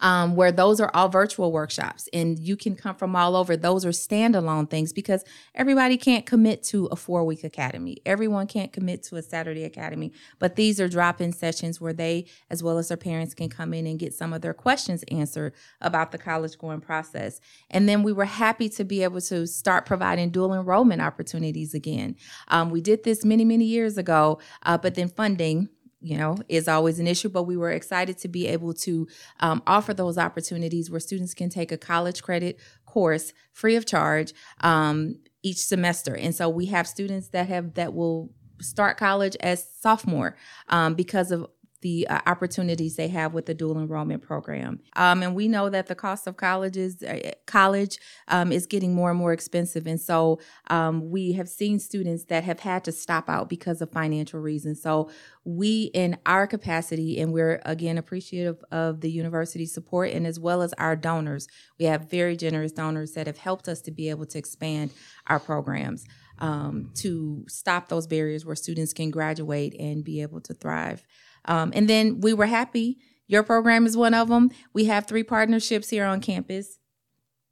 um, 0.00 0.36
where 0.36 0.52
those 0.52 0.80
are 0.80 0.90
all 0.94 1.08
virtual 1.08 1.52
workshops 1.52 2.08
and 2.12 2.38
you 2.38 2.56
can 2.56 2.74
come 2.74 2.94
from 2.96 3.14
all 3.16 3.36
over. 3.36 3.56
Those 3.56 3.84
are 3.84 3.90
standalone 3.90 4.68
things 4.68 4.92
because 4.92 5.24
everybody 5.54 5.96
can't 5.96 6.26
commit 6.26 6.62
to 6.64 6.86
a 6.86 6.96
four 6.96 7.24
week 7.24 7.44
academy. 7.44 7.98
Everyone 8.04 8.46
can't 8.46 8.72
commit 8.72 9.02
to 9.04 9.16
a 9.16 9.22
Saturday 9.22 9.64
academy, 9.64 10.12
but 10.38 10.56
these 10.56 10.80
are 10.80 10.88
drop 10.88 11.20
in 11.20 11.32
sessions 11.32 11.80
where 11.80 11.92
they, 11.92 12.26
as 12.50 12.62
well 12.62 12.78
as 12.78 12.88
their 12.88 12.96
parents, 12.96 13.34
can 13.34 13.48
come 13.48 13.74
in 13.74 13.86
and 13.86 13.98
get 13.98 14.14
some 14.14 14.32
of 14.32 14.42
their 14.42 14.54
questions 14.54 15.04
answered 15.10 15.54
about 15.80 16.12
the 16.12 16.18
college 16.18 16.58
going 16.58 16.80
process. 16.80 17.40
And 17.70 17.88
then 17.88 18.02
we 18.02 18.12
were 18.12 18.24
happy 18.24 18.68
to 18.70 18.84
be 18.84 19.02
able 19.02 19.20
to 19.22 19.46
start 19.46 19.86
providing 19.86 20.30
dual 20.30 20.54
enrollment 20.54 21.00
opportunities 21.00 21.74
again. 21.74 22.16
Um, 22.48 22.70
we 22.70 22.80
did 22.80 23.04
this 23.04 23.24
many, 23.24 23.44
many 23.44 23.64
years 23.64 23.98
ago, 23.98 24.38
uh, 24.64 24.78
but 24.78 24.94
then 24.94 25.08
funding 25.08 25.68
you 26.04 26.18
know, 26.18 26.36
is 26.50 26.68
always 26.68 27.00
an 27.00 27.06
issue, 27.06 27.30
but 27.30 27.44
we 27.44 27.56
were 27.56 27.70
excited 27.70 28.18
to 28.18 28.28
be 28.28 28.46
able 28.46 28.74
to 28.74 29.08
um, 29.40 29.62
offer 29.66 29.94
those 29.94 30.18
opportunities 30.18 30.90
where 30.90 31.00
students 31.00 31.32
can 31.32 31.48
take 31.48 31.72
a 31.72 31.78
college 31.78 32.22
credit 32.22 32.60
course 32.84 33.32
free 33.52 33.74
of 33.74 33.86
charge 33.86 34.34
um, 34.60 35.16
each 35.42 35.56
semester. 35.56 36.14
And 36.14 36.34
so 36.34 36.50
we 36.50 36.66
have 36.66 36.86
students 36.86 37.28
that 37.28 37.48
have 37.48 37.72
that 37.74 37.94
will 37.94 38.30
start 38.60 38.98
college 38.98 39.34
as 39.40 39.66
sophomore 39.80 40.36
um, 40.68 40.92
because 40.94 41.30
of 41.30 41.46
the 41.84 42.08
uh, 42.08 42.18
opportunities 42.26 42.96
they 42.96 43.08
have 43.08 43.34
with 43.34 43.44
the 43.44 43.52
dual 43.52 43.78
enrollment 43.78 44.22
program. 44.22 44.80
Um, 44.96 45.22
and 45.22 45.34
we 45.34 45.48
know 45.48 45.68
that 45.68 45.86
the 45.86 45.94
cost 45.94 46.26
of 46.26 46.38
colleges, 46.38 47.02
uh, 47.02 47.32
college 47.44 47.98
um, 48.28 48.50
is 48.52 48.66
getting 48.66 48.94
more 48.94 49.10
and 49.10 49.18
more 49.18 49.34
expensive. 49.34 49.86
And 49.86 50.00
so 50.00 50.40
um, 50.70 51.10
we 51.10 51.32
have 51.32 51.46
seen 51.46 51.78
students 51.78 52.24
that 52.24 52.42
have 52.42 52.60
had 52.60 52.84
to 52.84 52.92
stop 52.92 53.28
out 53.28 53.50
because 53.50 53.82
of 53.82 53.92
financial 53.92 54.40
reasons. 54.40 54.80
So 54.80 55.10
we, 55.44 55.90
in 55.92 56.16
our 56.24 56.46
capacity, 56.46 57.20
and 57.20 57.34
we're 57.34 57.60
again 57.66 57.98
appreciative 57.98 58.64
of 58.72 59.02
the 59.02 59.10
university 59.10 59.66
support 59.66 60.10
and 60.10 60.26
as 60.26 60.40
well 60.40 60.62
as 60.62 60.72
our 60.78 60.96
donors, 60.96 61.46
we 61.78 61.84
have 61.84 62.08
very 62.10 62.34
generous 62.34 62.72
donors 62.72 63.12
that 63.12 63.26
have 63.26 63.36
helped 63.36 63.68
us 63.68 63.82
to 63.82 63.90
be 63.90 64.08
able 64.08 64.24
to 64.24 64.38
expand 64.38 64.90
our 65.26 65.38
programs. 65.38 66.06
Um, 66.36 66.90
to 66.94 67.44
stop 67.46 67.86
those 67.88 68.08
barriers 68.08 68.44
where 68.44 68.56
students 68.56 68.92
can 68.92 69.12
graduate 69.12 69.76
and 69.78 70.02
be 70.02 70.20
able 70.20 70.40
to 70.40 70.52
thrive. 70.52 71.04
Um, 71.46 71.72
and 71.74 71.88
then 71.88 72.20
we 72.20 72.32
were 72.32 72.46
happy. 72.46 72.98
Your 73.26 73.42
program 73.42 73.86
is 73.86 73.96
one 73.96 74.14
of 74.14 74.28
them. 74.28 74.50
We 74.72 74.84
have 74.86 75.06
three 75.06 75.22
partnerships 75.22 75.90
here 75.90 76.04
on 76.04 76.20
campus 76.20 76.78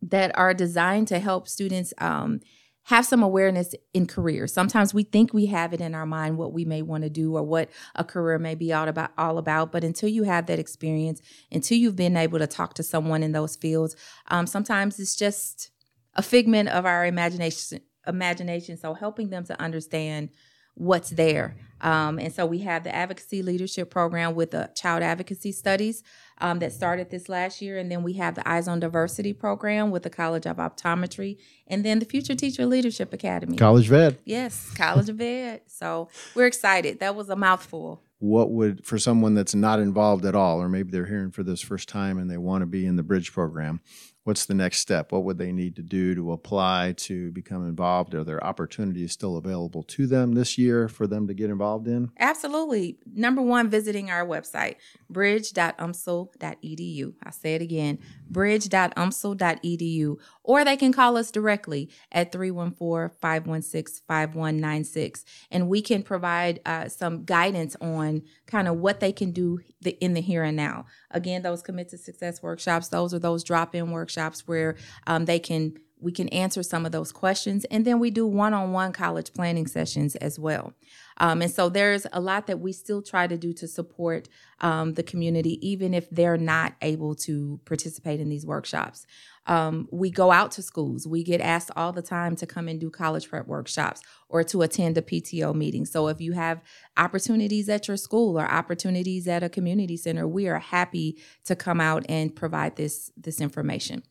that 0.03 0.37
are 0.37 0.53
designed 0.53 1.09
to 1.09 1.19
help 1.19 1.49
students 1.49 1.95
um, 1.99 2.41
have 2.85 3.07
some 3.07 3.23
awareness 3.23 3.75
in 3.95 4.07
careers. 4.07 4.53
Sometimes 4.53 4.93
we 4.93 5.05
think 5.05 5.33
we 5.33 5.47
have 5.47 5.73
it 5.73 5.81
in 5.81 5.95
our 5.95 6.07
mind 6.07 6.37
what 6.37 6.53
we 6.53 6.65
may 6.65 6.83
want 6.83 7.05
to 7.05 7.11
do 7.11 7.37
or 7.37 7.43
what 7.43 7.71
a 7.95 8.03
career 8.03 8.39
may 8.39 8.57
be 8.57 8.73
all 8.73 8.89
about 8.89 9.13
all 9.17 9.39
about. 9.39 9.71
But 9.71 9.85
until 9.85 10.09
you 10.09 10.25
have 10.25 10.47
that 10.47 10.59
experience, 10.59 11.23
until 11.51 11.79
you've 11.79 11.97
been 11.97 12.17
able 12.17 12.41
to 12.41 12.47
talk 12.47 12.75
to 12.75 12.83
someone 12.83 13.23
in 13.23 13.33
those 13.33 13.55
fields, 13.55 13.95
um, 14.29 14.47
sometimes 14.47 14.99
it's 14.99 15.15
just 15.15 15.71
a 16.15 16.23
figment 16.23 16.69
of 16.71 16.85
our 16.85 17.07
imagination. 17.07 17.81
Imagination. 18.05 18.77
So 18.77 18.95
helping 18.95 19.31
them 19.31 19.45
to 19.45 19.61
understand 19.63 20.31
what's 20.75 21.11
there. 21.11 21.57
Um, 21.83 22.21
and 22.21 22.33
so 22.33 22.47
we 22.47 22.59
have 22.61 22.85
the 22.85 22.95
advocacy 22.95 23.43
leadership 23.43 23.91
program 23.91 24.35
with 24.35 24.53
the 24.53 24.71
child 24.75 25.03
advocacy 25.03 25.51
studies 25.51 26.05
um, 26.39 26.61
that 26.61 26.73
started 26.73 27.11
this 27.11 27.29
last 27.29 27.61
year. 27.61 27.77
And 27.77 27.91
then 27.91 28.05
we 28.05 28.15
have 28.15 28.37
the 28.37 28.49
Eyes 28.49 28.69
on 28.69 28.79
Diversity 28.79 29.33
program 29.33 29.91
with 29.91 30.05
the 30.05 30.11
College 30.11 30.47
of 30.47 30.59
Optometry. 30.59 31.39
And 31.67 31.85
then 31.85 31.99
the 31.99 32.05
Future 32.05 32.37
Teacher 32.37 32.67
Leadership 32.67 33.13
Academy. 33.13 33.57
College 33.57 33.89
of 33.89 33.95
Ed. 33.95 34.19
Yes, 34.25 34.73
College 34.75 35.09
of 35.09 35.21
Ed. 35.21 35.63
So 35.67 36.09
we're 36.37 36.47
excited. 36.47 37.01
That 37.01 37.17
was 37.17 37.29
a 37.29 37.37
mouthful. 37.37 38.01
What 38.21 38.53
would, 38.53 38.87
for 38.87 38.99
someone 38.99 39.35
that's 39.35 39.55
not 39.55 39.81
involved 39.81 40.25
at 40.25 40.37
all, 40.37 40.63
or 40.63 40.69
maybe 40.69 40.93
they're 40.93 41.07
hearing 41.07 41.33
for 41.33 41.43
this 41.43 41.61
first 41.61 41.89
time 41.89 42.19
and 42.19 42.31
they 42.31 42.37
want 42.37 42.63
to 42.63 42.67
be 42.67 42.87
in 42.87 42.95
the 42.95 43.03
bridge 43.03 43.33
program, 43.33 43.81
what's 44.25 44.47
the 44.47 44.55
next 44.55 44.79
step? 44.79 45.13
What 45.13 45.25
would 45.25 45.37
they 45.39 45.53
need 45.53 45.77
to 45.77 45.83
do 45.83 46.15
to 46.15 46.33
apply 46.33 46.95
to 46.99 47.31
become 47.33 47.69
involved? 47.69 48.15
Are 48.15 48.25
there 48.25 48.43
opportunities 48.45 49.13
still 49.13 49.37
available 49.37 49.83
to 49.85 50.07
them 50.07 50.33
this 50.33 50.57
year 50.57 50.89
for 50.89 51.07
them 51.07 51.27
to 51.27 51.35
get 51.35 51.51
involved 51.51 51.89
in? 51.89 52.11
Absolutely. 52.19 52.99
Number 53.13 53.43
one, 53.43 53.69
visiting 53.69 54.11
our 54.11 54.27
website, 54.27 54.77
bridge.umsl.edu. 55.11 57.15
I 57.23 57.31
say 57.31 57.55
it 57.55 57.63
again, 57.63 57.99
bridge.umsl.edu. 58.29 60.17
Or 60.45 60.65
they 60.65 60.77
can 60.77 60.93
call 60.93 61.17
us 61.17 61.31
directly 61.31 61.89
at 62.11 62.33
314 62.33 63.17
516 63.21 64.03
5196. 64.07 65.25
And 65.51 65.69
we 65.69 65.83
can 65.83 66.03
provide 66.03 66.61
uh, 66.65 66.89
some 66.89 67.25
guidance 67.25 67.77
on 67.81 68.23
kind 68.47 68.69
of 68.69 68.79
what 68.79 69.01
they 69.01 69.13
can 69.13 69.33
do 69.33 69.61
in 69.91 70.15
the 70.15 70.21
here 70.21 70.43
and 70.43 70.57
now. 70.57 70.87
Again, 71.11 71.43
those 71.43 71.63
commit 71.63 71.89
to 71.91 71.99
success 71.99 72.43
workshops, 72.43 72.89
those 72.89 73.13
are 73.13 73.19
those 73.19 73.45
drop 73.45 73.75
in 73.75 73.91
workshops 73.91 74.47
where 74.47 74.77
um, 75.07 75.25
they 75.25 75.39
can 75.39 75.75
we 76.03 76.13
can 76.13 76.29
answer 76.29 76.63
some 76.63 76.85
of 76.85 76.93
those 76.93 77.13
questions 77.13 77.65
and 77.67 77.85
then 77.85 77.99
we 77.99 78.11
do 78.11 78.27
one-on-one 78.27 78.93
college 78.93 79.33
planning 79.33 79.67
sessions 79.67 80.17
as 80.17 80.39
well 80.39 80.73
um, 81.19 81.43
and 81.43 81.51
so 81.51 81.69
there's 81.69 82.07
a 82.13 82.21
lot 82.21 82.47
that 82.47 82.61
we 82.61 82.73
still 82.73 83.03
try 83.03 83.27
to 83.27 83.37
do 83.37 83.53
to 83.53 83.69
support 83.69 84.29
um, 84.61 84.95
the 84.95 85.03
community 85.03 85.59
even 85.67 85.95
if 85.95 86.09
they're 86.11 86.37
not 86.37 86.75
able 86.83 87.15
to 87.15 87.61
participate 87.65 88.21
in 88.21 88.29
these 88.29 88.47
workshops 88.47 89.07
um, 89.47 89.89
we 89.91 90.11
go 90.11 90.31
out 90.31 90.53
to 90.53 90.63
schools. 90.63 91.07
We 91.07 91.25
get 91.25 91.41
asked 91.41 91.71
all 91.75 91.93
the 91.93 92.03
time 92.03 92.37
to 92.37 92.47
come 92.47 92.69
and 92.69 92.81
do 92.81 92.91
college 92.91 93.29
prep 93.29 93.47
workshops 93.47 94.01
or 94.29 94.45
to 94.45 94.63
attend 94.63 94.97
a 94.99 95.03
PTO 95.03 95.55
meeting. 95.55 95.85
So 95.85 96.09
if 96.09 96.21
you 96.21 96.33
have 96.33 96.61
opportunities 96.97 97.69
at 97.69 97.89
your 97.89 97.97
school 97.97 98.39
or 98.39 98.49
opportunities 98.49 99.27
at 99.27 99.43
a 99.43 99.49
community 99.49 99.97
center, 99.97 100.29
we 100.29 100.49
are 100.49 100.61
happy 100.61 101.19
to 101.45 101.57
come 101.57 101.81
out 101.81 102.05
and 102.09 102.35
provide 102.35 102.77
this 102.77 103.11
this 103.17 103.41
information. 103.41 104.03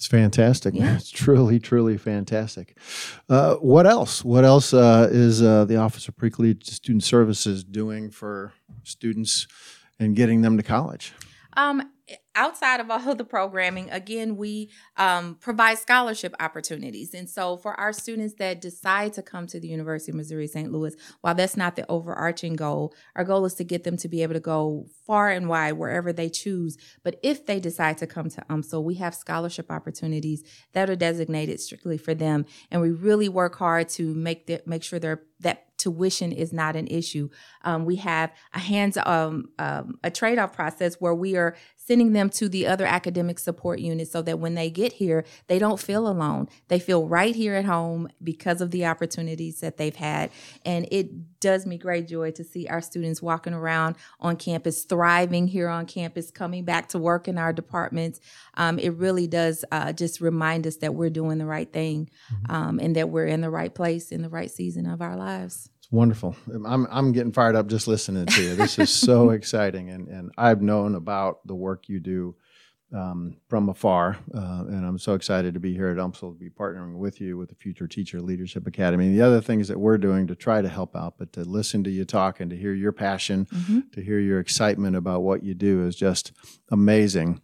It's 0.00 0.06
fantastic. 0.06 0.74
Yeah. 0.74 0.96
It's 0.96 1.10
truly, 1.10 1.58
truly 1.58 1.98
fantastic. 1.98 2.74
Uh, 3.28 3.56
what 3.56 3.86
else? 3.86 4.24
What 4.24 4.46
else 4.46 4.72
uh, 4.72 5.10
is 5.12 5.42
uh, 5.42 5.66
the 5.66 5.76
Office 5.76 6.08
of 6.08 6.16
Pre-Collegiate 6.16 6.66
Student 6.66 7.04
Services 7.04 7.62
doing 7.62 8.10
for 8.10 8.54
students 8.82 9.46
and 9.98 10.16
getting 10.16 10.40
them 10.40 10.56
to 10.56 10.62
college? 10.62 11.12
Um, 11.54 11.82
outside 12.34 12.80
of 12.80 12.90
all 12.90 13.10
of 13.10 13.18
the 13.18 13.24
programming, 13.24 13.90
again, 13.90 14.36
we 14.36 14.70
um, 14.96 15.36
provide 15.36 15.78
scholarship 15.78 16.34
opportunities. 16.40 17.14
And 17.14 17.28
so 17.28 17.56
for 17.56 17.78
our 17.78 17.92
students 17.92 18.34
that 18.38 18.60
decide 18.60 19.12
to 19.14 19.22
come 19.22 19.46
to 19.48 19.60
the 19.60 19.68
University 19.68 20.12
of 20.12 20.16
Missouri 20.16 20.46
St. 20.46 20.70
Louis, 20.72 20.94
while 21.20 21.34
that's 21.34 21.56
not 21.56 21.76
the 21.76 21.90
overarching 21.90 22.54
goal, 22.54 22.94
our 23.16 23.24
goal 23.24 23.44
is 23.44 23.54
to 23.54 23.64
get 23.64 23.84
them 23.84 23.96
to 23.98 24.08
be 24.08 24.22
able 24.22 24.34
to 24.34 24.40
go 24.40 24.86
far 25.06 25.30
and 25.30 25.48
wide 25.48 25.72
wherever 25.72 26.12
they 26.12 26.28
choose. 26.28 26.76
But 27.02 27.18
if 27.22 27.46
they 27.46 27.60
decide 27.60 27.98
to 27.98 28.06
come 28.06 28.28
to 28.30 28.44
UMSL, 28.48 28.82
we 28.82 28.94
have 28.96 29.14
scholarship 29.14 29.70
opportunities 29.70 30.42
that 30.72 30.88
are 30.88 30.96
designated 30.96 31.60
strictly 31.60 31.98
for 31.98 32.14
them. 32.14 32.46
And 32.70 32.80
we 32.80 32.90
really 32.90 33.28
work 33.28 33.56
hard 33.56 33.88
to 33.90 34.14
make 34.14 34.46
the, 34.46 34.62
make 34.66 34.82
sure 34.82 34.98
they're 34.98 35.22
that 35.40 35.69
tuition 35.80 36.32
is 36.32 36.52
not 36.52 36.76
an 36.76 36.86
issue. 36.86 37.28
Um, 37.64 37.84
we 37.84 37.96
have 37.96 38.32
a 38.54 38.58
hands 38.58 38.96
um, 39.04 39.48
um, 39.58 39.98
a 40.04 40.10
trade 40.10 40.38
off 40.38 40.52
process 40.52 40.96
where 41.00 41.14
we 41.14 41.36
are 41.36 41.56
sending 41.76 42.12
them 42.12 42.30
to 42.30 42.48
the 42.48 42.68
other 42.68 42.86
academic 42.86 43.38
support 43.38 43.80
units 43.80 44.12
so 44.12 44.22
that 44.22 44.38
when 44.38 44.54
they 44.54 44.70
get 44.70 44.92
here, 44.92 45.24
they 45.48 45.58
don't 45.58 45.80
feel 45.80 46.06
alone. 46.06 46.48
They 46.68 46.78
feel 46.78 47.08
right 47.08 47.34
here 47.34 47.54
at 47.54 47.64
home 47.64 48.08
because 48.22 48.60
of 48.60 48.70
the 48.70 48.86
opportunities 48.86 49.58
that 49.58 49.76
they've 49.76 49.96
had. 49.96 50.30
And 50.64 50.86
it 50.92 51.40
does 51.40 51.66
me 51.66 51.78
great 51.78 52.06
joy 52.06 52.30
to 52.32 52.44
see 52.44 52.68
our 52.68 52.80
students 52.80 53.20
walking 53.20 53.54
around 53.54 53.96
on 54.20 54.36
campus, 54.36 54.84
thriving 54.84 55.48
here 55.48 55.68
on 55.68 55.86
campus, 55.86 56.30
coming 56.30 56.64
back 56.64 56.88
to 56.90 56.98
work 56.98 57.26
in 57.26 57.38
our 57.38 57.52
departments. 57.52 58.20
Um, 58.54 58.78
it 58.78 58.90
really 58.94 59.26
does 59.26 59.64
uh, 59.72 59.92
just 59.92 60.20
remind 60.20 60.68
us 60.68 60.76
that 60.76 60.94
we're 60.94 61.10
doing 61.10 61.38
the 61.38 61.46
right 61.46 61.72
thing 61.72 62.10
mm-hmm. 62.32 62.54
um, 62.54 62.78
and 62.78 62.94
that 62.94 63.08
we're 63.08 63.26
in 63.26 63.40
the 63.40 63.50
right 63.50 63.74
place 63.74 64.12
in 64.12 64.22
the 64.22 64.28
right 64.28 64.50
season 64.50 64.86
of 64.86 65.02
our 65.02 65.16
lives. 65.16 65.69
Wonderful. 65.92 66.36
I'm 66.66 66.86
I'm 66.88 67.10
getting 67.12 67.32
fired 67.32 67.56
up 67.56 67.66
just 67.66 67.88
listening 67.88 68.26
to 68.26 68.42
you. 68.42 68.54
This 68.54 68.78
is 68.78 68.90
so 68.90 69.30
exciting, 69.30 69.90
and 69.90 70.06
and 70.06 70.30
I've 70.38 70.62
known 70.62 70.94
about 70.94 71.44
the 71.46 71.54
work 71.54 71.88
you 71.88 71.98
do 71.98 72.36
um, 72.94 73.36
from 73.48 73.68
afar, 73.68 74.16
uh, 74.34 74.64
and 74.68 74.86
I'm 74.86 74.98
so 74.98 75.14
excited 75.14 75.54
to 75.54 75.60
be 75.60 75.74
here 75.74 75.88
at 75.88 75.96
UMSL 75.96 76.32
to 76.32 76.38
be 76.38 76.50
partnering 76.50 76.96
with 76.96 77.20
you 77.20 77.36
with 77.36 77.48
the 77.48 77.54
Future 77.54 77.86
Teacher 77.86 78.20
Leadership 78.20 78.66
Academy. 78.66 79.06
And 79.06 79.18
the 79.18 79.22
other 79.22 79.40
things 79.40 79.68
that 79.68 79.78
we're 79.78 79.98
doing 79.98 80.26
to 80.28 80.34
try 80.34 80.62
to 80.62 80.68
help 80.68 80.96
out, 80.96 81.14
but 81.18 81.32
to 81.34 81.42
listen 81.42 81.84
to 81.84 81.90
you 81.90 82.04
talk 82.04 82.40
and 82.40 82.50
to 82.50 82.56
hear 82.56 82.72
your 82.72 82.92
passion, 82.92 83.46
mm-hmm. 83.46 83.80
to 83.92 84.02
hear 84.02 84.18
your 84.18 84.40
excitement 84.40 84.96
about 84.96 85.22
what 85.22 85.42
you 85.42 85.54
do 85.54 85.86
is 85.86 85.96
just 85.96 86.32
amazing. 86.70 87.40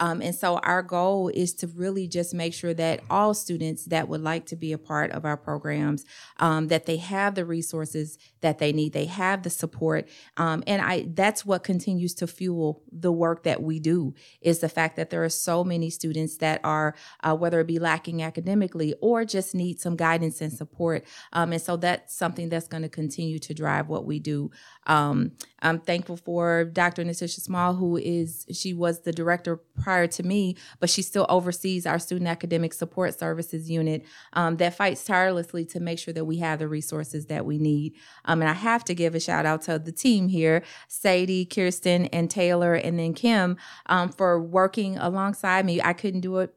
Um, 0.00 0.22
and 0.22 0.34
so 0.34 0.56
our 0.58 0.82
goal 0.82 1.28
is 1.28 1.52
to 1.56 1.66
really 1.68 2.08
just 2.08 2.32
make 2.34 2.54
sure 2.54 2.72
that 2.74 3.02
all 3.10 3.34
students 3.34 3.84
that 3.84 4.08
would 4.08 4.22
like 4.22 4.46
to 4.46 4.56
be 4.56 4.72
a 4.72 4.78
part 4.78 5.12
of 5.12 5.26
our 5.26 5.36
programs, 5.36 6.04
um, 6.38 6.68
that 6.68 6.86
they 6.86 6.96
have 6.96 7.34
the 7.34 7.44
resources 7.44 8.18
that 8.40 8.58
they 8.58 8.72
need, 8.72 8.94
they 8.94 9.04
have 9.04 9.42
the 9.42 9.50
support, 9.50 10.08
um, 10.38 10.64
and 10.66 10.80
I 10.80 11.06
that's 11.14 11.44
what 11.44 11.62
continues 11.62 12.14
to 12.14 12.26
fuel 12.26 12.82
the 12.90 13.12
work 13.12 13.42
that 13.44 13.62
we 13.62 13.78
do 13.78 14.14
is 14.40 14.60
the 14.60 14.68
fact 14.68 14.96
that 14.96 15.10
there 15.10 15.22
are 15.22 15.28
so 15.28 15.62
many 15.62 15.90
students 15.90 16.38
that 16.38 16.60
are 16.64 16.94
uh, 17.22 17.36
whether 17.36 17.60
it 17.60 17.66
be 17.66 17.78
lacking 17.78 18.22
academically 18.22 18.94
or 19.02 19.24
just 19.26 19.54
need 19.54 19.80
some 19.80 19.96
guidance 19.96 20.40
and 20.40 20.52
support, 20.52 21.04
um, 21.34 21.52
and 21.52 21.60
so 21.60 21.76
that's 21.76 22.14
something 22.14 22.48
that's 22.48 22.68
going 22.68 22.82
to 22.82 22.88
continue 22.88 23.38
to 23.38 23.52
drive 23.52 23.88
what 23.88 24.06
we 24.06 24.18
do. 24.18 24.50
Um, 24.86 25.32
I'm 25.60 25.78
thankful 25.78 26.16
for 26.16 26.64
Dr. 26.64 27.04
Natissia 27.04 27.40
Small, 27.40 27.74
who 27.74 27.98
is 27.98 28.46
she 28.50 28.72
was 28.72 29.02
the 29.02 29.12
director 29.12 29.60
prior 29.90 30.06
to 30.06 30.22
me, 30.22 30.54
but 30.78 30.88
she 30.88 31.02
still 31.02 31.26
oversees 31.28 31.84
our 31.84 31.98
student 31.98 32.28
academic 32.28 32.72
support 32.72 33.18
services 33.18 33.68
unit 33.68 34.04
um, 34.34 34.56
that 34.58 34.72
fights 34.72 35.02
tirelessly 35.02 35.64
to 35.64 35.80
make 35.80 35.98
sure 35.98 36.14
that 36.14 36.26
we 36.26 36.36
have 36.36 36.60
the 36.60 36.68
resources 36.68 37.26
that 37.26 37.44
we 37.44 37.58
need. 37.58 37.92
Um, 38.24 38.40
and 38.40 38.48
I 38.48 38.52
have 38.52 38.84
to 38.84 38.94
give 38.94 39.16
a 39.16 39.20
shout 39.20 39.46
out 39.46 39.62
to 39.62 39.80
the 39.80 39.90
team 39.90 40.28
here, 40.28 40.62
Sadie, 40.86 41.44
Kirsten, 41.44 42.06
and 42.06 42.30
Taylor, 42.30 42.74
and 42.74 43.00
then 43.00 43.14
Kim, 43.14 43.56
um, 43.86 44.10
for 44.10 44.40
working 44.40 44.96
alongside 44.96 45.66
me. 45.66 45.82
I 45.82 45.92
couldn't 45.92 46.20
do 46.20 46.38
it 46.38 46.54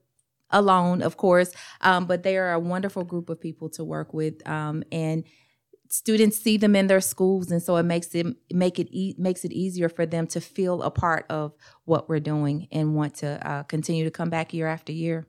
alone, 0.51 1.01
of 1.01 1.17
course, 1.17 1.51
um, 1.81 2.05
but 2.05 2.21
they 2.21 2.37
are 2.37 2.53
a 2.53 2.59
wonderful 2.59 3.03
group 3.03 3.29
of 3.29 3.41
people 3.41 3.67
to 3.69 3.83
work 3.83 4.13
with. 4.13 4.47
Um, 4.47 4.83
and 4.91 5.23
students 5.93 6.37
see 6.37 6.57
them 6.57 6.75
in 6.75 6.87
their 6.87 7.01
schools 7.01 7.51
and 7.51 7.61
so 7.61 7.75
it 7.77 7.83
makes 7.83 8.15
it 8.15 8.25
make 8.51 8.79
it 8.79 8.87
e- 8.91 9.15
makes 9.17 9.45
it 9.45 9.51
easier 9.51 9.87
for 9.87 10.05
them 10.05 10.25
to 10.25 10.41
feel 10.41 10.81
a 10.81 10.91
part 10.91 11.25
of 11.29 11.53
what 11.85 12.09
we're 12.09 12.19
doing 12.19 12.67
and 12.71 12.95
want 12.95 13.13
to 13.13 13.47
uh, 13.47 13.63
continue 13.63 14.03
to 14.03 14.11
come 14.11 14.29
back 14.29 14.53
year 14.53 14.67
after 14.67 14.91
year 14.91 15.27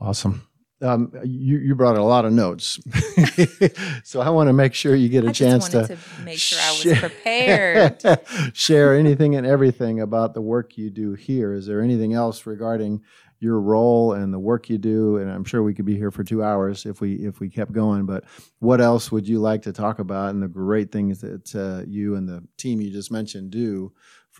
awesome 0.00 0.46
um, 0.82 1.12
you, 1.24 1.58
you 1.58 1.74
brought 1.76 1.96
a 1.96 2.02
lot 2.02 2.24
of 2.24 2.32
notes, 2.32 2.80
so 4.04 4.20
I 4.20 4.30
want 4.30 4.48
to 4.48 4.52
make 4.52 4.74
sure 4.74 4.96
you 4.96 5.08
get 5.08 5.24
a 5.24 5.28
I 5.28 5.32
chance 5.32 5.68
to, 5.68 5.86
to, 5.86 5.98
make 6.24 6.40
sure 6.40 6.58
I 6.60 6.70
was 6.72 6.98
prepared. 6.98 8.02
share 8.52 8.96
anything 8.96 9.36
and 9.36 9.46
everything 9.46 10.00
about 10.00 10.34
the 10.34 10.40
work 10.40 10.76
you 10.76 10.90
do 10.90 11.14
here. 11.14 11.52
Is 11.52 11.66
there 11.66 11.80
anything 11.80 12.14
else 12.14 12.46
regarding 12.46 13.02
your 13.42 13.60
role 13.60 14.12
and 14.12 14.32
the 14.32 14.38
work 14.38 14.70
you 14.70 14.78
do 14.78 15.16
and 15.16 15.30
i'm 15.30 15.42
sure 15.42 15.62
we 15.62 15.74
could 15.74 15.84
be 15.84 15.96
here 15.96 16.12
for 16.12 16.22
two 16.22 16.44
hours 16.44 16.86
if 16.86 17.00
we 17.00 17.14
if 17.16 17.40
we 17.40 17.48
kept 17.48 17.72
going 17.72 18.06
but 18.06 18.24
what 18.60 18.80
else 18.80 19.10
would 19.10 19.26
you 19.26 19.40
like 19.40 19.62
to 19.62 19.72
talk 19.72 19.98
about 19.98 20.30
and 20.30 20.42
the 20.42 20.48
great 20.48 20.92
things 20.92 21.20
that 21.20 21.54
uh, 21.56 21.84
you 21.88 22.14
and 22.14 22.28
the 22.28 22.42
team 22.56 22.80
you 22.80 22.90
just 22.90 23.10
mentioned 23.10 23.50
do 23.50 23.92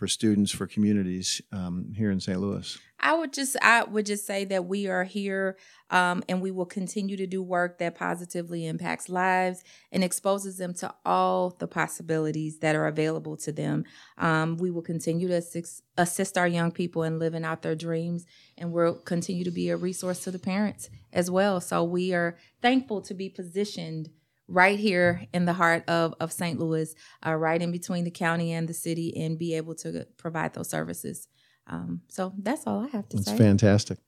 for 0.03 0.07
students 0.09 0.51
for 0.51 0.67
communities 0.67 1.41
um, 1.53 1.93
here 1.95 2.11
in 2.11 2.19
st 2.19 2.37
louis 2.37 2.77
I 2.99 3.13
would 3.13 3.31
just 3.31 3.55
I 3.61 3.85
would 3.85 4.05
just 4.05 4.25
say 4.25 4.43
that 4.45 4.65
we 4.65 4.87
are 4.87 5.05
here 5.05 5.57
um, 5.89 6.23
and 6.27 6.41
we 6.41 6.51
will 6.51 6.65
continue 6.65 7.15
to 7.15 7.25
do 7.25 7.41
work 7.41 7.77
that 7.79 7.95
positively 7.95 8.65
impacts 8.65 9.07
lives 9.07 9.63
and 9.93 10.03
exposes 10.03 10.57
them 10.57 10.73
to 10.75 10.93
all 11.05 11.51
the 11.57 11.67
possibilities 11.67 12.59
that 12.59 12.75
are 12.75 12.87
available 12.87 13.35
to 13.37 13.51
them. 13.51 13.83
Um, 14.17 14.57
we 14.57 14.71
will 14.71 14.81
continue 14.81 15.27
to 15.27 15.35
assist, 15.35 15.83
assist 15.97 16.37
our 16.37 16.47
young 16.47 16.71
people 16.71 17.03
in 17.03 17.19
living 17.19 17.43
out 17.43 17.61
their 17.61 17.75
dreams, 17.75 18.25
and 18.57 18.71
we'll 18.71 18.95
continue 18.95 19.43
to 19.43 19.51
be 19.51 19.69
a 19.69 19.77
resource 19.77 20.19
to 20.23 20.31
the 20.31 20.39
parents 20.39 20.89
as 21.11 21.29
well. 21.29 21.59
So 21.59 21.83
we 21.83 22.13
are 22.13 22.37
thankful 22.61 23.01
to 23.01 23.13
be 23.13 23.27
positioned 23.27 24.09
right 24.47 24.77
here 24.77 25.25
in 25.33 25.45
the 25.45 25.53
heart 25.53 25.87
of, 25.87 26.13
of 26.19 26.31
St. 26.31 26.59
Louis, 26.59 26.93
uh, 27.25 27.33
right 27.35 27.61
in 27.61 27.71
between 27.71 28.03
the 28.03 28.11
county 28.11 28.51
and 28.51 28.67
the 28.67 28.73
city, 28.73 29.15
and 29.17 29.37
be 29.37 29.55
able 29.55 29.75
to 29.75 30.05
provide 30.17 30.53
those 30.53 30.69
services. 30.69 31.27
Um, 31.67 32.01
so 32.09 32.33
that's 32.37 32.67
all 32.67 32.81
I 32.81 32.87
have 32.87 33.07
to 33.09 33.17
that's 33.17 33.27
say. 33.27 33.31
That's 33.31 33.43
fantastic. 33.43 33.99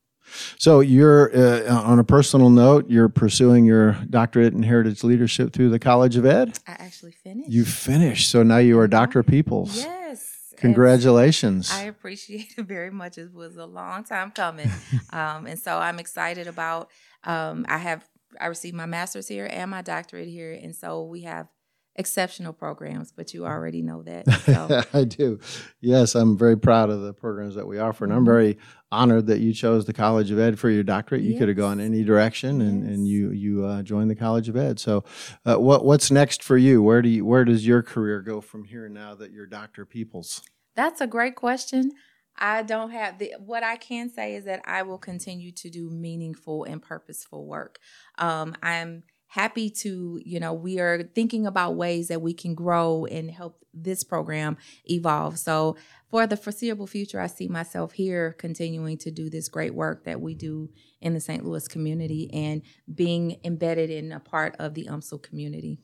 So 0.57 0.79
you're 0.79 1.35
uh, 1.35 1.71
on 1.71 1.99
a 1.99 2.03
personal 2.03 2.49
note, 2.49 2.89
you're 2.89 3.09
pursuing 3.09 3.65
your 3.65 3.93
doctorate 4.09 4.53
in 4.53 4.63
heritage 4.63 5.03
leadership 5.03 5.53
through 5.53 5.69
the 5.69 5.79
College 5.79 6.17
of 6.17 6.25
Ed. 6.25 6.59
I 6.67 6.71
actually 6.71 7.11
finished. 7.11 7.51
You 7.51 7.63
finished, 7.63 8.29
so 8.29 8.41
now 8.43 8.57
you 8.57 8.79
are 8.79 8.87
Dr. 8.87 9.21
Peoples. 9.23 9.77
Yes. 9.77 10.31
Congratulations. 10.57 11.71
I 11.71 11.83
appreciate 11.83 12.55
it 12.57 12.65
very 12.65 12.89
much. 12.89 13.17
It 13.17 13.33
was 13.33 13.57
a 13.57 13.65
long 13.65 14.03
time 14.03 14.31
coming, 14.31 14.71
um, 15.11 15.45
and 15.47 15.59
so 15.59 15.77
I'm 15.77 15.99
excited 15.99 16.47
about. 16.47 16.89
Um, 17.23 17.65
I 17.67 17.77
have 17.77 18.07
I 18.39 18.47
received 18.47 18.75
my 18.75 18.85
master's 18.85 19.27
here 19.27 19.47
and 19.49 19.71
my 19.71 19.81
doctorate 19.81 20.27
here, 20.27 20.53
and 20.53 20.75
so 20.75 21.03
we 21.03 21.21
have 21.21 21.47
exceptional 21.95 22.51
programs, 22.53 23.11
but 23.11 23.33
you 23.33 23.45
already 23.45 23.81
know 23.81 24.03
that. 24.03 24.29
So. 24.41 24.83
I 24.93 25.05
do. 25.05 25.39
Yes, 25.79 26.15
I'm 26.15 26.37
very 26.37 26.57
proud 26.57 26.89
of 26.89 27.01
the 27.01 27.13
programs 27.13 27.55
that 27.55 27.67
we 27.67 27.79
offer, 27.79 28.03
and 28.03 28.13
I'm 28.13 28.19
mm-hmm. 28.19 28.25
very 28.25 28.57
honored 28.91 29.27
that 29.27 29.39
you 29.39 29.53
chose 29.53 29.85
the 29.85 29.93
College 29.93 30.31
of 30.31 30.39
Ed 30.39 30.59
for 30.59 30.69
your 30.69 30.83
doctorate. 30.83 31.21
You 31.21 31.31
yes. 31.31 31.39
could 31.39 31.47
have 31.47 31.57
gone 31.57 31.79
any 31.79 32.03
direction, 32.03 32.61
and, 32.61 32.83
yes. 32.83 32.93
and 32.93 33.07
you 33.07 33.31
you 33.31 33.65
uh, 33.65 33.81
joined 33.81 34.09
the 34.09 34.15
College 34.15 34.49
of 34.49 34.57
Ed. 34.57 34.79
So, 34.79 35.03
uh, 35.45 35.55
what 35.55 35.85
what's 35.85 36.11
next 36.11 36.43
for 36.43 36.57
you? 36.57 36.81
Where 36.81 37.01
do 37.01 37.09
you 37.09 37.25
where 37.25 37.45
does 37.45 37.65
your 37.65 37.81
career 37.81 38.21
go 38.21 38.41
from 38.41 38.65
here 38.65 38.89
now 38.89 39.15
that 39.15 39.31
you're 39.31 39.47
Dr. 39.47 39.85
Peoples? 39.85 40.41
That's 40.75 40.99
a 40.99 41.07
great 41.07 41.35
question. 41.35 41.91
I 42.37 42.63
don't 42.63 42.91
have 42.91 43.17
the 43.17 43.33
what 43.39 43.63
I 43.63 43.77
can 43.77 44.09
say 44.09 44.35
is 44.35 44.45
that 44.45 44.61
I 44.65 44.81
will 44.81 44.97
continue 44.97 45.51
to 45.53 45.69
do 45.69 45.89
meaningful 45.89 46.63
and 46.65 46.81
purposeful 46.81 47.45
work. 47.45 47.79
Um, 48.17 48.55
I'm 48.61 49.03
happy 49.27 49.69
to, 49.69 50.19
you 50.23 50.39
know, 50.39 50.53
we 50.53 50.79
are 50.79 51.03
thinking 51.03 51.45
about 51.45 51.75
ways 51.75 52.07
that 52.07 52.21
we 52.21 52.33
can 52.33 52.55
grow 52.55 53.05
and 53.05 53.29
help 53.29 53.65
this 53.73 54.03
program 54.03 54.57
evolve. 54.89 55.37
So, 55.37 55.75
for 56.09 56.25
the 56.25 56.37
foreseeable 56.37 56.87
future, 56.87 57.19
I 57.19 57.27
see 57.27 57.49
myself 57.49 57.93
here 57.93 58.33
continuing 58.33 58.97
to 58.99 59.11
do 59.11 59.29
this 59.29 59.49
great 59.49 59.75
work 59.75 60.05
that 60.05 60.21
we 60.21 60.33
do 60.33 60.69
in 61.01 61.13
the 61.13 61.19
St. 61.19 61.43
Louis 61.43 61.67
community 61.67 62.29
and 62.31 62.61
being 62.93 63.39
embedded 63.43 63.89
in 63.89 64.13
a 64.13 64.21
part 64.21 64.55
of 64.57 64.73
the 64.73 64.85
UMSL 64.85 65.21
community. 65.21 65.79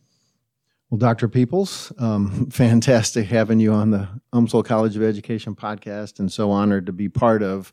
Well, 0.91 0.97
Dr. 0.97 1.30
Peoples, 1.30 1.93
um, 1.99 2.47
fantastic 2.51 3.27
having 3.27 3.62
you 3.62 3.71
on 3.71 3.91
the 3.91 4.10
UMSL 4.34 4.65
College 4.65 4.97
of 4.97 5.04
Education 5.04 5.56
podcast, 5.56 6.19
and 6.19 6.30
so 6.30 6.51
honored 6.51 6.86
to 6.88 6.91
be 6.91 7.08
part 7.08 7.41
of 7.41 7.71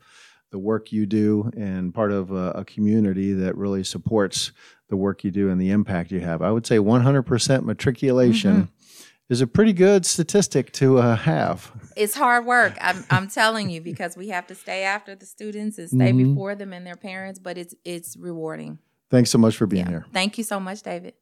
the 0.50 0.58
work 0.58 0.92
you 0.92 1.04
do 1.04 1.50
and 1.56 1.92
part 1.92 2.12
of 2.12 2.30
a, 2.30 2.52
a, 2.52 2.64
community 2.64 3.32
that 3.32 3.54
really 3.56 3.82
supports 3.82 4.52
the 4.88 4.96
work 4.96 5.24
you 5.24 5.30
do 5.32 5.50
and 5.50 5.60
the 5.60 5.70
impact 5.70 6.12
you 6.12 6.20
have. 6.20 6.40
I 6.42 6.52
would 6.52 6.64
say 6.64 6.78
100% 6.78 7.64
matriculation 7.64 8.54
mm-hmm. 8.54 9.02
is 9.28 9.40
a 9.42 9.46
pretty 9.48 9.72
good 9.72 10.06
statistic 10.06 10.72
to 10.74 10.98
uh, 10.98 11.16
have. 11.16 11.72
It's 11.96 12.14
hard 12.14 12.46
work. 12.46 12.78
I'm, 12.80 13.04
I'm 13.10 13.28
telling 13.28 13.68
you 13.68 13.82
because 13.82 14.16
we 14.16 14.28
have 14.28 14.46
to 14.46 14.54
stay 14.54 14.84
after 14.84 15.16
the 15.16 15.26
students 15.26 15.76
and 15.76 15.88
stay 15.88 16.12
mm-hmm. 16.12 16.30
before 16.30 16.54
them 16.54 16.72
and 16.72 16.86
their 16.86 16.96
parents, 16.96 17.40
but 17.40 17.58
it's 17.58 17.74
it's 17.84 18.16
rewarding. 18.16 18.78
Thanks 19.10 19.30
so 19.30 19.38
much 19.38 19.56
for 19.56 19.66
being 19.66 19.84
yeah. 19.86 19.90
here. 19.90 20.06
Thank 20.12 20.38
you 20.38 20.44
so 20.44 20.60
much, 20.60 20.82
David. 20.82 21.14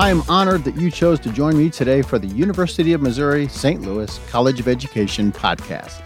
I 0.00 0.08
am 0.08 0.22
honored 0.28 0.64
that 0.64 0.76
you 0.76 0.90
chose 0.90 1.20
to 1.20 1.30
join 1.30 1.58
me 1.58 1.68
today 1.68 2.00
for 2.02 2.18
the 2.18 2.26
University 2.26 2.92
of 2.94 3.02
Missouri 3.02 3.48
St. 3.48 3.82
Louis 3.82 4.18
College 4.28 4.58
of 4.58 4.66
Education 4.66 5.30
podcast. 5.30 6.02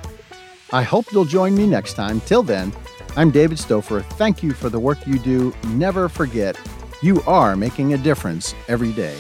I 0.73 0.83
hope 0.83 1.12
you'll 1.12 1.25
join 1.25 1.55
me 1.55 1.67
next 1.67 1.95
time. 1.95 2.21
Till 2.23 2.43
then, 2.43 2.73
I'm 3.17 3.31
David 3.31 3.59
Stouffer. 3.59 4.05
Thank 4.14 4.43
you 4.43 4.53
for 4.53 4.69
the 4.69 4.81
work 4.81 5.07
you 5.07 5.19
do. 5.19 5.55
Never 5.69 6.09
forget, 6.09 6.59
you 7.03 7.23
are 7.23 7.55
making 7.55 7.95
a 7.95 7.99
difference 7.99 8.55
every 8.69 8.93
day. 8.93 9.17